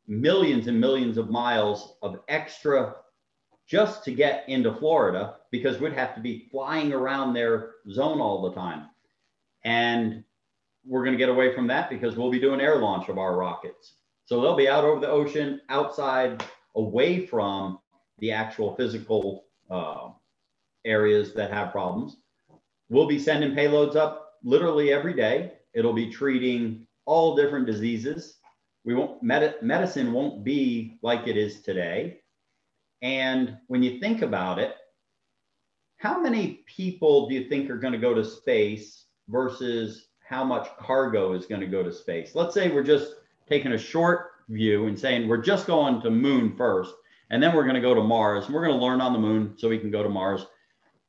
millions 0.07 0.67
and 0.67 0.81
millions 0.81 1.19
of 1.19 1.29
miles 1.29 1.97
of 2.03 2.21
extra 2.29 2.97
just 3.67 4.03
to 4.05 4.13
get 4.13 4.49
into 4.49 4.75
Florida 4.75 5.37
because 5.51 5.79
we'd 5.79 5.93
have 5.93 6.15
to 6.15 6.21
be 6.23 6.49
flying 6.51 6.93
around 6.95 7.35
their 7.35 7.73
zone 7.91 8.19
all 8.19 8.43
the 8.43 8.55
time. 8.55 8.87
And 9.65 10.25
we're 10.89 11.05
going 11.05 11.17
to 11.17 11.19
get 11.19 11.29
away 11.29 11.55
from 11.55 11.67
that 11.69 11.91
because 11.91 12.17
we'll 12.17 12.31
be 12.31 12.41
doing 12.41 12.61
air 12.61 12.77
launch 12.77 13.09
of 13.09 13.19
our 13.19 13.37
rockets. 13.37 13.95
So 14.25 14.41
they'll 14.41 14.57
be 14.57 14.69
out 14.69 14.85
over 14.85 15.01
the 15.01 15.09
ocean, 15.09 15.61
outside, 15.69 16.43
away 16.75 17.27
from 17.27 17.79
the 18.19 18.33
actual 18.33 18.75
physical 18.75 19.45
uh, 19.71 20.09
areas 20.85 21.35
that 21.35 21.53
have 21.53 21.73
problems. 21.73 22.17
We'll 22.89 23.07
be 23.07 23.19
sending 23.19 23.53
payloads 23.53 23.97
up 23.97 24.35
literally 24.43 24.93
every 24.93 25.15
day. 25.15 25.53
It'll 25.75 25.93
be 25.93 26.11
treating 26.11 26.87
all 27.05 27.37
different 27.37 27.67
diseases 27.67 28.39
we 28.89 28.95
won't 28.95 29.23
med- 29.23 29.57
medicine 29.61 30.13
won't 30.13 30.43
be 30.43 30.99
like 31.03 31.27
it 31.27 31.37
is 31.37 31.61
today 31.61 32.21
and 33.03 33.59
when 33.67 33.83
you 33.83 34.01
think 34.01 34.23
about 34.23 34.59
it 34.59 34.75
how 35.99 36.21
many 36.21 36.65
people 36.67 37.29
do 37.29 37.35
you 37.35 37.49
think 37.51 37.69
are 37.69 37.79
going 37.79 37.93
to 37.93 37.99
go 37.99 38.15
to 38.15 38.25
space 38.25 39.05
versus 39.29 40.08
how 40.29 40.45
much 40.45 40.69
cargo 40.79 41.33
is 41.33 41.47
going 41.47 41.61
to 41.61 41.67
go 41.67 41.83
to 41.83 41.91
space. 41.91 42.35
Let's 42.35 42.53
say 42.53 42.69
we're 42.69 42.83
just 42.83 43.15
taking 43.49 43.73
a 43.73 43.79
short 43.79 44.33
view 44.51 44.87
and 44.87 44.99
saying 44.99 45.27
we're 45.27 45.39
just 45.39 45.67
going 45.67 46.03
to 46.03 46.11
moon 46.11 46.55
first 46.55 46.95
and 47.31 47.43
then 47.43 47.55
we're 47.55 47.63
going 47.63 47.75
to 47.75 47.81
go 47.81 47.95
to 47.95 48.03
mars 48.03 48.45
and 48.45 48.55
we're 48.55 48.65
going 48.65 48.79
to 48.79 48.85
learn 48.85 49.01
on 49.01 49.15
the 49.15 49.19
moon 49.19 49.55
so 49.57 49.71
we 49.71 49.79
can 49.79 49.91
go 49.91 50.03
to 50.03 50.09
mars. 50.09 50.45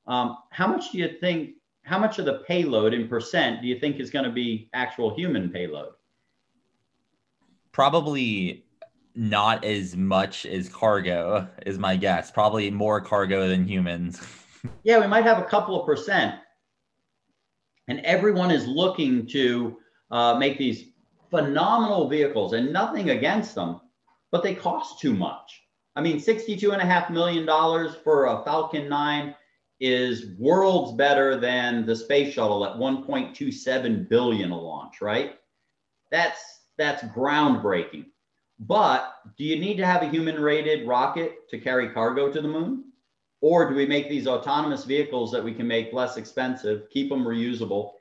Um, 0.08 0.38
how 0.52 0.68
much 0.68 0.92
do 0.92 1.00
you 1.00 1.18
think 1.20 1.56
how 1.84 2.00
much 2.00 2.20
of 2.20 2.26
the 2.26 2.44
payload 2.48 2.94
in 2.94 3.10
percent 3.10 3.62
do 3.62 3.68
you 3.68 3.78
think 3.78 4.00
is 4.00 4.10
going 4.10 4.26
to 4.26 4.32
be 4.32 4.70
actual 4.74 5.14
human 5.14 5.50
payload? 5.50 5.90
Probably 7.74 8.64
not 9.16 9.66
as 9.66 9.98
much 9.98 10.46
as 10.46 10.70
cargo 10.70 11.48
is 11.66 11.78
my 11.78 11.98
guess. 11.98 12.32
Probably 12.32 12.72
more 12.72 13.02
cargo 13.02 13.50
than 13.50 13.68
humans. 13.68 14.22
Yeah 14.84 15.00
we 15.00 15.08
might 15.08 15.24
have 15.24 15.38
a 15.38 15.46
couple 15.46 15.80
of 15.80 15.86
percent 15.86 16.36
and 17.90 18.00
everyone 18.06 18.52
is 18.52 18.66
looking 18.68 19.28
to 19.28 19.78
uh, 20.12 20.36
make 20.36 20.58
these 20.58 20.86
phenomenal 21.30 22.08
vehicles 22.08 22.54
and 22.54 22.72
nothing 22.72 23.10
against 23.10 23.54
them 23.54 23.82
but 24.32 24.42
they 24.42 24.56
cost 24.56 25.00
too 25.00 25.14
much 25.14 25.62
i 25.96 26.02
mean 26.02 26.20
62 26.20 26.72
and 26.72 26.82
a 26.82 26.86
half 26.86 27.10
million 27.10 27.46
dollars 27.46 27.96
for 28.04 28.26
a 28.26 28.44
falcon 28.46 28.88
9 28.90 29.36
is 29.82 30.38
worlds 30.40 30.98
better 30.98 31.36
than 31.36 31.86
the 31.86 31.96
space 31.96 32.34
shuttle 32.34 32.66
at 32.66 32.78
1.27 32.78 34.10
billion 34.10 34.52
a 34.52 34.60
launch 34.60 35.02
right 35.02 35.36
that's 36.12 36.60
that's 36.80 37.04
groundbreaking. 37.04 38.06
But 38.60 39.14
do 39.38 39.44
you 39.44 39.60
need 39.60 39.78
to 39.78 39.86
have 39.86 40.02
a 40.02 40.10
human 40.10 40.42
rated 40.42 40.88
rocket 40.88 41.48
to 41.50 41.60
carry 41.60 41.90
cargo 41.90 42.32
to 42.32 42.42
the 42.42 42.48
moon? 42.48 42.89
Or 43.42 43.70
do 43.70 43.76
we 43.76 43.86
make 43.86 44.10
these 44.10 44.28
autonomous 44.28 44.84
vehicles 44.84 45.32
that 45.32 45.44
we 45.44 45.54
can 45.54 45.68
make 45.68 45.94
less 45.94 46.18
expensive, 46.18 46.90
keep 46.90 47.10
them 47.10 47.24
reusable, 47.24 47.94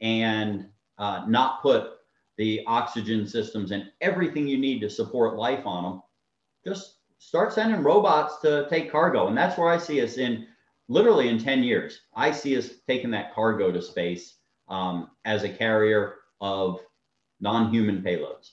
and 0.00 0.68
uh, 0.98 1.24
not 1.28 1.62
put 1.62 1.92
the 2.36 2.62
oxygen 2.66 3.26
systems 3.26 3.70
and 3.70 3.90
everything 4.00 4.48
you 4.48 4.58
need 4.58 4.80
to 4.80 4.90
support 4.90 5.36
life 5.36 5.66
on 5.66 5.84
them? 5.84 6.02
Just 6.66 6.96
start 7.18 7.52
sending 7.52 7.82
robots 7.82 8.40
to 8.40 8.66
take 8.68 8.90
cargo. 8.90 9.28
And 9.28 9.38
that's 9.38 9.56
where 9.56 9.68
I 9.68 9.78
see 9.78 10.02
us 10.02 10.18
in 10.18 10.46
literally 10.88 11.28
in 11.28 11.38
10 11.38 11.62
years. 11.62 12.00
I 12.14 12.32
see 12.32 12.56
us 12.56 12.70
taking 12.88 13.12
that 13.12 13.34
cargo 13.34 13.70
to 13.70 13.80
space 13.80 14.38
um, 14.68 15.10
as 15.24 15.44
a 15.44 15.48
carrier 15.48 16.16
of 16.40 16.80
non-human 17.40 18.02
payloads. 18.02 18.50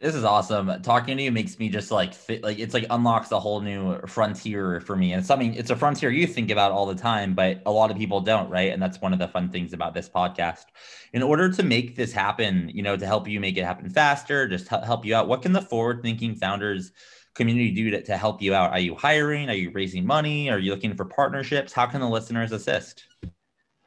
This 0.00 0.14
is 0.14 0.22
awesome. 0.22 0.70
Talking 0.82 1.16
to 1.16 1.22
you 1.24 1.32
makes 1.32 1.58
me 1.58 1.68
just 1.68 1.90
like 1.90 2.14
fit, 2.14 2.44
like 2.44 2.60
it's 2.60 2.72
like 2.72 2.86
unlocks 2.88 3.32
a 3.32 3.40
whole 3.40 3.60
new 3.60 3.98
frontier 4.06 4.80
for 4.80 4.94
me. 4.94 5.12
And 5.12 5.18
it's 5.18 5.26
something 5.26 5.54
it's 5.54 5.70
a 5.70 5.76
frontier 5.76 6.10
you 6.10 6.24
think 6.24 6.52
about 6.52 6.70
all 6.70 6.86
the 6.86 6.94
time, 6.94 7.34
but 7.34 7.62
a 7.66 7.72
lot 7.72 7.90
of 7.90 7.96
people 7.96 8.20
don't, 8.20 8.48
right? 8.48 8.72
And 8.72 8.80
that's 8.80 9.00
one 9.00 9.12
of 9.12 9.18
the 9.18 9.26
fun 9.26 9.50
things 9.50 9.72
about 9.72 9.94
this 9.94 10.08
podcast. 10.08 10.66
In 11.12 11.20
order 11.20 11.50
to 11.50 11.62
make 11.64 11.96
this 11.96 12.12
happen, 12.12 12.70
you 12.72 12.80
know, 12.80 12.96
to 12.96 13.06
help 13.06 13.26
you 13.26 13.40
make 13.40 13.56
it 13.56 13.64
happen 13.64 13.90
faster, 13.90 14.46
just 14.46 14.68
help 14.68 15.04
you 15.04 15.16
out, 15.16 15.26
what 15.26 15.42
can 15.42 15.52
the 15.52 15.62
forward 15.62 16.00
thinking 16.00 16.36
founders 16.36 16.92
community 17.34 17.72
do 17.72 17.90
to, 17.90 18.00
to 18.02 18.16
help 18.16 18.40
you 18.40 18.54
out? 18.54 18.70
Are 18.70 18.78
you 18.78 18.94
hiring? 18.94 19.48
Are 19.50 19.54
you 19.54 19.72
raising 19.72 20.06
money? 20.06 20.48
Are 20.48 20.60
you 20.60 20.70
looking 20.70 20.94
for 20.94 21.06
partnerships? 21.06 21.72
How 21.72 21.86
can 21.86 22.00
the 22.00 22.08
listeners 22.08 22.52
assist? 22.52 23.04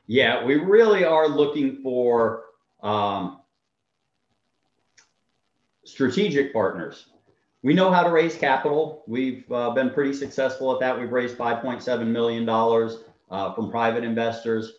Yeah, 0.08 0.44
we 0.44 0.56
really 0.56 1.06
are 1.06 1.30
looking 1.30 1.78
for 1.82 2.44
um, 2.84 3.41
strategic 5.86 6.54
partners. 6.54 7.08
We 7.64 7.74
know 7.74 7.92
how 7.92 8.04
to 8.04 8.10
raise 8.10 8.36
capital. 8.36 9.04
We've 9.08 9.50
uh, 9.52 9.72
been 9.72 9.92
pretty 9.92 10.14
successful 10.14 10.74
at 10.74 10.80
that. 10.80 11.00
We've 11.00 11.12
raised 11.12 11.38
$5.7 11.38 12.08
million 12.08 12.50
uh, 12.50 13.54
from 13.54 13.70
private 13.70 14.04
investors. 14.04 14.74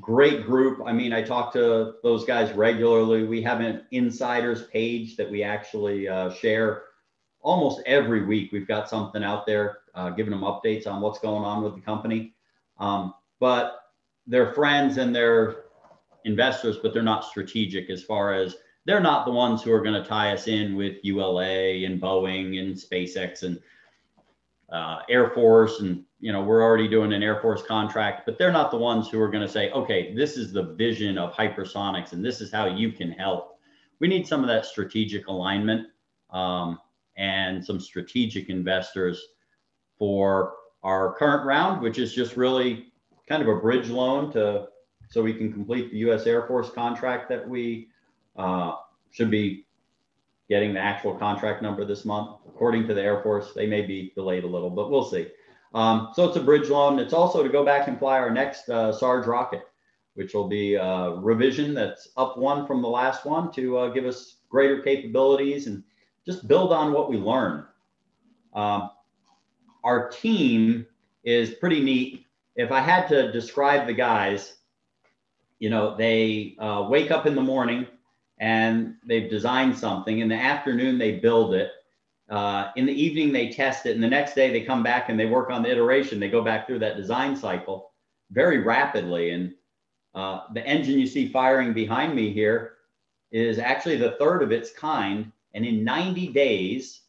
Great 0.00 0.44
group. 0.44 0.82
I 0.84 0.92
mean, 0.92 1.14
I 1.14 1.22
talk 1.22 1.52
to 1.54 1.94
those 2.02 2.26
guys 2.26 2.52
regularly. 2.52 3.24
We 3.24 3.40
have 3.42 3.60
an 3.60 3.84
insiders 3.90 4.64
page 4.64 5.16
that 5.16 5.30
we 5.30 5.42
actually 5.42 6.06
uh, 6.08 6.30
share 6.30 6.82
almost 7.40 7.80
every 7.86 8.26
week. 8.26 8.52
We've 8.52 8.68
got 8.68 8.90
something 8.90 9.24
out 9.24 9.46
there 9.46 9.78
uh, 9.94 10.10
giving 10.10 10.30
them 10.30 10.42
updates 10.42 10.86
on 10.86 11.00
what's 11.00 11.18
going 11.18 11.44
on 11.44 11.62
with 11.62 11.74
the 11.74 11.80
company. 11.80 12.34
Um, 12.78 13.14
but 13.40 13.80
they're 14.26 14.52
friends 14.52 14.98
and 14.98 15.14
they're 15.14 15.64
investors, 16.26 16.76
but 16.82 16.92
they're 16.92 17.02
not 17.02 17.24
strategic 17.24 17.88
as 17.88 18.02
far 18.02 18.34
as 18.34 18.56
they're 18.86 19.00
not 19.00 19.26
the 19.26 19.32
ones 19.32 19.62
who 19.62 19.72
are 19.72 19.82
going 19.82 20.00
to 20.00 20.08
tie 20.08 20.32
us 20.32 20.46
in 20.46 20.76
with 20.76 20.96
ULA 21.02 21.84
and 21.84 22.00
Boeing 22.00 22.60
and 22.60 22.74
SpaceX 22.74 23.42
and 23.42 23.60
uh, 24.72 25.00
Air 25.10 25.30
Force. 25.30 25.80
And, 25.80 26.04
you 26.20 26.32
know, 26.32 26.42
we're 26.42 26.62
already 26.62 26.86
doing 26.86 27.12
an 27.12 27.22
Air 27.22 27.40
Force 27.40 27.62
contract, 27.62 28.22
but 28.24 28.38
they're 28.38 28.52
not 28.52 28.70
the 28.70 28.76
ones 28.76 29.08
who 29.10 29.20
are 29.20 29.28
going 29.28 29.44
to 29.44 29.52
say, 29.52 29.70
okay, 29.72 30.14
this 30.14 30.36
is 30.36 30.52
the 30.52 30.74
vision 30.74 31.18
of 31.18 31.34
hypersonics 31.34 32.12
and 32.12 32.24
this 32.24 32.40
is 32.40 32.52
how 32.52 32.66
you 32.66 32.92
can 32.92 33.10
help. 33.10 33.58
We 33.98 34.06
need 34.06 34.26
some 34.26 34.42
of 34.42 34.48
that 34.48 34.64
strategic 34.64 35.26
alignment 35.26 35.88
um, 36.30 36.78
and 37.16 37.64
some 37.64 37.80
strategic 37.80 38.50
investors 38.50 39.20
for 39.98 40.54
our 40.84 41.14
current 41.14 41.44
round, 41.44 41.82
which 41.82 41.98
is 41.98 42.14
just 42.14 42.36
really 42.36 42.92
kind 43.28 43.42
of 43.42 43.48
a 43.48 43.56
bridge 43.56 43.88
loan 43.88 44.30
to 44.32 44.68
so 45.08 45.22
we 45.22 45.34
can 45.34 45.52
complete 45.52 45.90
the 45.90 45.98
U.S. 45.98 46.26
Air 46.26 46.46
Force 46.46 46.70
contract 46.70 47.28
that 47.28 47.48
we 47.48 47.88
uh, 48.36 48.76
should 49.10 49.30
be 49.30 49.66
getting 50.48 50.74
the 50.74 50.80
actual 50.80 51.14
contract 51.14 51.62
number 51.62 51.84
this 51.84 52.04
month. 52.04 52.38
According 52.48 52.86
to 52.88 52.94
the 52.94 53.02
Air 53.02 53.22
Force, 53.22 53.52
they 53.54 53.66
may 53.66 53.82
be 53.82 54.12
delayed 54.14 54.44
a 54.44 54.46
little, 54.46 54.70
but 54.70 54.90
we'll 54.90 55.04
see. 55.04 55.28
Um, 55.74 56.10
so 56.14 56.26
it's 56.26 56.36
a 56.36 56.42
bridge 56.42 56.68
loan. 56.68 56.98
It's 56.98 57.12
also 57.12 57.42
to 57.42 57.48
go 57.48 57.64
back 57.64 57.88
and 57.88 57.98
fly 57.98 58.18
our 58.18 58.30
next 58.30 58.68
uh, 58.68 58.92
Sarge 58.92 59.26
rocket, 59.26 59.62
which 60.14 60.32
will 60.32 60.48
be 60.48 60.74
a 60.74 61.10
revision 61.16 61.74
that's 61.74 62.08
up 62.16 62.38
one 62.38 62.66
from 62.66 62.80
the 62.80 62.88
last 62.88 63.24
one 63.24 63.52
to 63.52 63.78
uh, 63.78 63.88
give 63.88 64.06
us 64.06 64.36
greater 64.48 64.80
capabilities 64.80 65.66
and 65.66 65.82
just 66.24 66.48
build 66.48 66.72
on 66.72 66.92
what 66.92 67.10
we 67.10 67.16
learned. 67.16 67.64
Um, 68.54 68.90
our 69.84 70.08
team 70.08 70.86
is 71.24 71.50
pretty 71.50 71.82
neat. 71.82 72.26
If 72.54 72.72
I 72.72 72.80
had 72.80 73.06
to 73.08 73.30
describe 73.32 73.86
the 73.86 73.92
guys, 73.92 74.54
you 75.58 75.68
know, 75.68 75.96
they 75.96 76.56
uh, 76.58 76.86
wake 76.88 77.10
up 77.10 77.26
in 77.26 77.34
the 77.34 77.42
morning 77.42 77.86
and 78.38 78.94
they've 79.06 79.30
designed 79.30 79.76
something. 79.76 80.18
In 80.18 80.28
the 80.28 80.36
afternoon, 80.36 80.98
they 80.98 81.12
build 81.12 81.54
it. 81.54 81.70
Uh, 82.28 82.70
in 82.76 82.86
the 82.86 82.92
evening, 82.92 83.32
they 83.32 83.50
test 83.50 83.86
it. 83.86 83.94
And 83.94 84.02
the 84.02 84.08
next 84.08 84.34
day, 84.34 84.50
they 84.50 84.62
come 84.62 84.82
back 84.82 85.08
and 85.08 85.18
they 85.18 85.26
work 85.26 85.50
on 85.50 85.62
the 85.62 85.70
iteration. 85.70 86.20
They 86.20 86.28
go 86.28 86.42
back 86.42 86.66
through 86.66 86.80
that 86.80 86.96
design 86.96 87.36
cycle 87.36 87.92
very 88.30 88.58
rapidly. 88.58 89.30
And 89.30 89.54
uh, 90.14 90.40
the 90.52 90.66
engine 90.66 90.98
you 90.98 91.06
see 91.06 91.28
firing 91.28 91.72
behind 91.72 92.14
me 92.14 92.32
here 92.32 92.74
is 93.30 93.58
actually 93.58 93.96
the 93.96 94.16
third 94.18 94.42
of 94.42 94.52
its 94.52 94.72
kind. 94.72 95.30
And 95.54 95.64
in 95.64 95.84
90 95.84 96.28
days, 96.28 97.02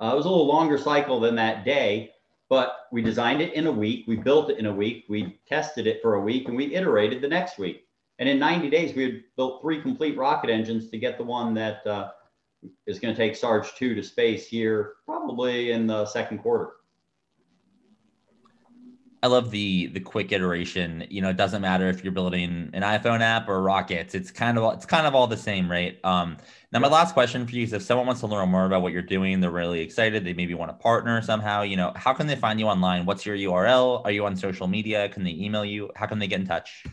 uh, 0.00 0.10
it 0.12 0.16
was 0.16 0.26
a 0.26 0.30
little 0.30 0.46
longer 0.46 0.76
cycle 0.76 1.20
than 1.20 1.36
that 1.36 1.64
day, 1.64 2.10
but 2.48 2.88
we 2.90 3.00
designed 3.00 3.40
it 3.40 3.54
in 3.54 3.66
a 3.66 3.72
week. 3.72 4.04
We 4.06 4.16
built 4.16 4.50
it 4.50 4.58
in 4.58 4.66
a 4.66 4.74
week. 4.74 5.04
We 5.08 5.38
tested 5.48 5.86
it 5.86 6.02
for 6.02 6.14
a 6.14 6.20
week 6.20 6.48
and 6.48 6.56
we 6.56 6.74
iterated 6.74 7.22
the 7.22 7.28
next 7.28 7.58
week. 7.58 7.83
And 8.18 8.28
in 8.28 8.38
90 8.38 8.70
days, 8.70 8.94
we 8.94 9.02
had 9.02 9.24
built 9.36 9.60
three 9.62 9.82
complete 9.82 10.16
rocket 10.16 10.50
engines 10.50 10.88
to 10.90 10.98
get 10.98 11.18
the 11.18 11.24
one 11.24 11.54
that 11.54 11.86
uh, 11.86 12.10
is 12.86 12.98
going 12.98 13.14
to 13.14 13.18
take 13.20 13.34
Sarge 13.34 13.74
2 13.74 13.94
to 13.94 14.02
space 14.02 14.46
here, 14.46 14.94
probably 15.06 15.72
in 15.72 15.86
the 15.86 16.06
second 16.06 16.38
quarter. 16.38 16.72
I 19.24 19.26
love 19.26 19.50
the 19.50 19.86
the 19.86 20.00
quick 20.00 20.32
iteration. 20.32 21.06
You 21.08 21.22
know, 21.22 21.30
it 21.30 21.38
doesn't 21.38 21.62
matter 21.62 21.88
if 21.88 22.04
you're 22.04 22.12
building 22.12 22.68
an 22.74 22.82
iPhone 22.82 23.22
app 23.22 23.48
or 23.48 23.62
rockets. 23.62 24.14
It's 24.14 24.30
kind 24.30 24.58
of 24.58 24.74
it's 24.74 24.84
kind 24.84 25.06
of 25.06 25.14
all 25.14 25.26
the 25.26 25.34
same, 25.34 25.70
right? 25.70 25.98
Um, 26.04 26.36
now, 26.72 26.80
my 26.80 26.88
last 26.88 27.14
question 27.14 27.46
for 27.46 27.54
you 27.54 27.62
is: 27.62 27.72
if 27.72 27.80
someone 27.80 28.06
wants 28.06 28.20
to 28.20 28.26
learn 28.26 28.50
more 28.50 28.66
about 28.66 28.82
what 28.82 28.92
you're 28.92 29.00
doing, 29.00 29.40
they're 29.40 29.50
really 29.50 29.80
excited. 29.80 30.26
They 30.26 30.34
maybe 30.34 30.52
want 30.52 30.72
to 30.72 30.76
partner 30.76 31.22
somehow. 31.22 31.62
You 31.62 31.78
know, 31.78 31.94
how 31.96 32.12
can 32.12 32.26
they 32.26 32.36
find 32.36 32.60
you 32.60 32.66
online? 32.66 33.06
What's 33.06 33.24
your 33.24 33.34
URL? 33.34 34.04
Are 34.04 34.10
you 34.10 34.26
on 34.26 34.36
social 34.36 34.66
media? 34.66 35.08
Can 35.08 35.24
they 35.24 35.30
email 35.30 35.64
you? 35.64 35.90
How 35.96 36.04
can 36.04 36.18
they 36.18 36.26
get 36.26 36.40
in 36.40 36.46
touch? 36.46 36.84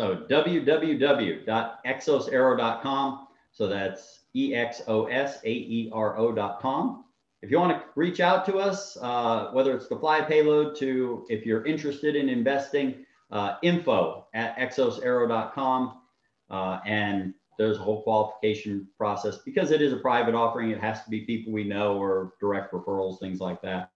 So 0.00 0.24
www.exosaero.com. 0.30 3.26
So 3.52 3.66
that's 3.66 4.20
E 4.34 4.54
X 4.54 4.80
O 4.88 5.04
S 5.04 5.40
A 5.44 5.50
E 5.50 5.90
R 5.92 6.16
O.com. 6.16 7.04
If 7.42 7.50
you 7.50 7.58
want 7.58 7.78
to 7.78 7.84
reach 7.96 8.20
out 8.20 8.46
to 8.46 8.56
us, 8.56 8.96
uh, 9.02 9.50
whether 9.52 9.76
it's 9.76 9.88
the 9.88 9.98
fly 9.98 10.22
payload 10.22 10.74
to 10.76 11.26
if 11.28 11.44
you're 11.44 11.66
interested 11.66 12.16
in 12.16 12.30
investing, 12.30 13.04
uh, 13.30 13.56
info 13.62 14.26
at 14.32 14.56
exosaero.com. 14.56 16.00
Uh, 16.48 16.78
and 16.86 17.34
there's 17.58 17.76
a 17.76 17.82
whole 17.82 18.02
qualification 18.02 18.88
process 18.96 19.36
because 19.44 19.70
it 19.70 19.82
is 19.82 19.92
a 19.92 19.98
private 19.98 20.34
offering. 20.34 20.70
It 20.70 20.80
has 20.80 21.04
to 21.04 21.10
be 21.10 21.26
people 21.26 21.52
we 21.52 21.64
know 21.64 21.98
or 21.98 22.32
direct 22.40 22.72
referrals, 22.72 23.20
things 23.20 23.38
like 23.38 23.60
that. 23.60 23.90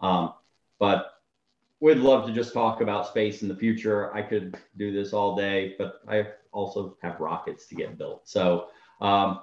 Um, 0.00 0.32
but 0.80 1.13
we'd 1.84 1.98
love 1.98 2.26
to 2.26 2.32
just 2.32 2.54
talk 2.54 2.80
about 2.80 3.06
space 3.06 3.42
in 3.42 3.48
the 3.48 3.54
future. 3.54 4.10
I 4.14 4.22
could 4.22 4.56
do 4.78 4.90
this 4.90 5.12
all 5.12 5.36
day, 5.36 5.74
but 5.76 6.00
I 6.08 6.28
also 6.50 6.96
have 7.02 7.20
rockets 7.20 7.66
to 7.66 7.74
get 7.74 7.98
built. 7.98 8.26
So 8.26 8.68
um, 9.02 9.40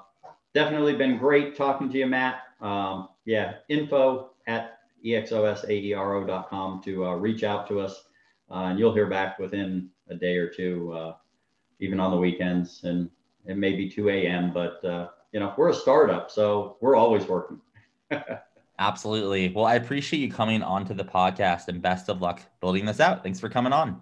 definitely 0.55 0.95
been 0.95 1.19
great 1.19 1.55
talking 1.55 1.87
to 1.91 1.99
you, 1.99 2.07
Matt. 2.07 2.41
Um, 2.59 3.09
yeah, 3.25 3.57
info 3.69 4.31
at 4.47 4.79
exosaero.com 5.05 6.81
to 6.81 7.05
uh, 7.05 7.13
reach 7.13 7.43
out 7.43 7.67
to 7.67 7.79
us. 7.79 8.05
Uh, 8.49 8.69
and 8.69 8.79
you'll 8.79 8.95
hear 8.95 9.07
back 9.07 9.37
within 9.37 9.91
a 10.09 10.15
day 10.15 10.35
or 10.35 10.49
two, 10.49 10.91
uh, 10.93 11.13
even 11.79 11.99
on 11.99 12.09
the 12.09 12.17
weekends. 12.17 12.83
And 12.85 13.07
it 13.45 13.55
may 13.55 13.75
be 13.75 13.87
2 13.87 14.09
a.m., 14.09 14.51
but 14.51 14.83
uh, 14.83 15.09
you 15.31 15.39
know, 15.39 15.53
we're 15.57 15.69
a 15.69 15.75
startup, 15.75 16.31
so 16.31 16.77
we're 16.81 16.95
always 16.95 17.27
working. 17.27 17.61
Absolutely. 18.81 19.47
Well, 19.53 19.63
I 19.65 19.75
appreciate 19.75 20.19
you 20.19 20.29
coming 20.31 20.61
onto 20.61 20.93
the 20.93 21.05
podcast 21.05 21.67
and 21.69 21.81
best 21.81 22.09
of 22.09 22.21
luck 22.21 22.41
building 22.59 22.83
this 22.85 22.99
out. 22.99 23.23
Thanks 23.23 23.39
for 23.39 23.47
coming 23.49 23.71
on. 23.73 24.01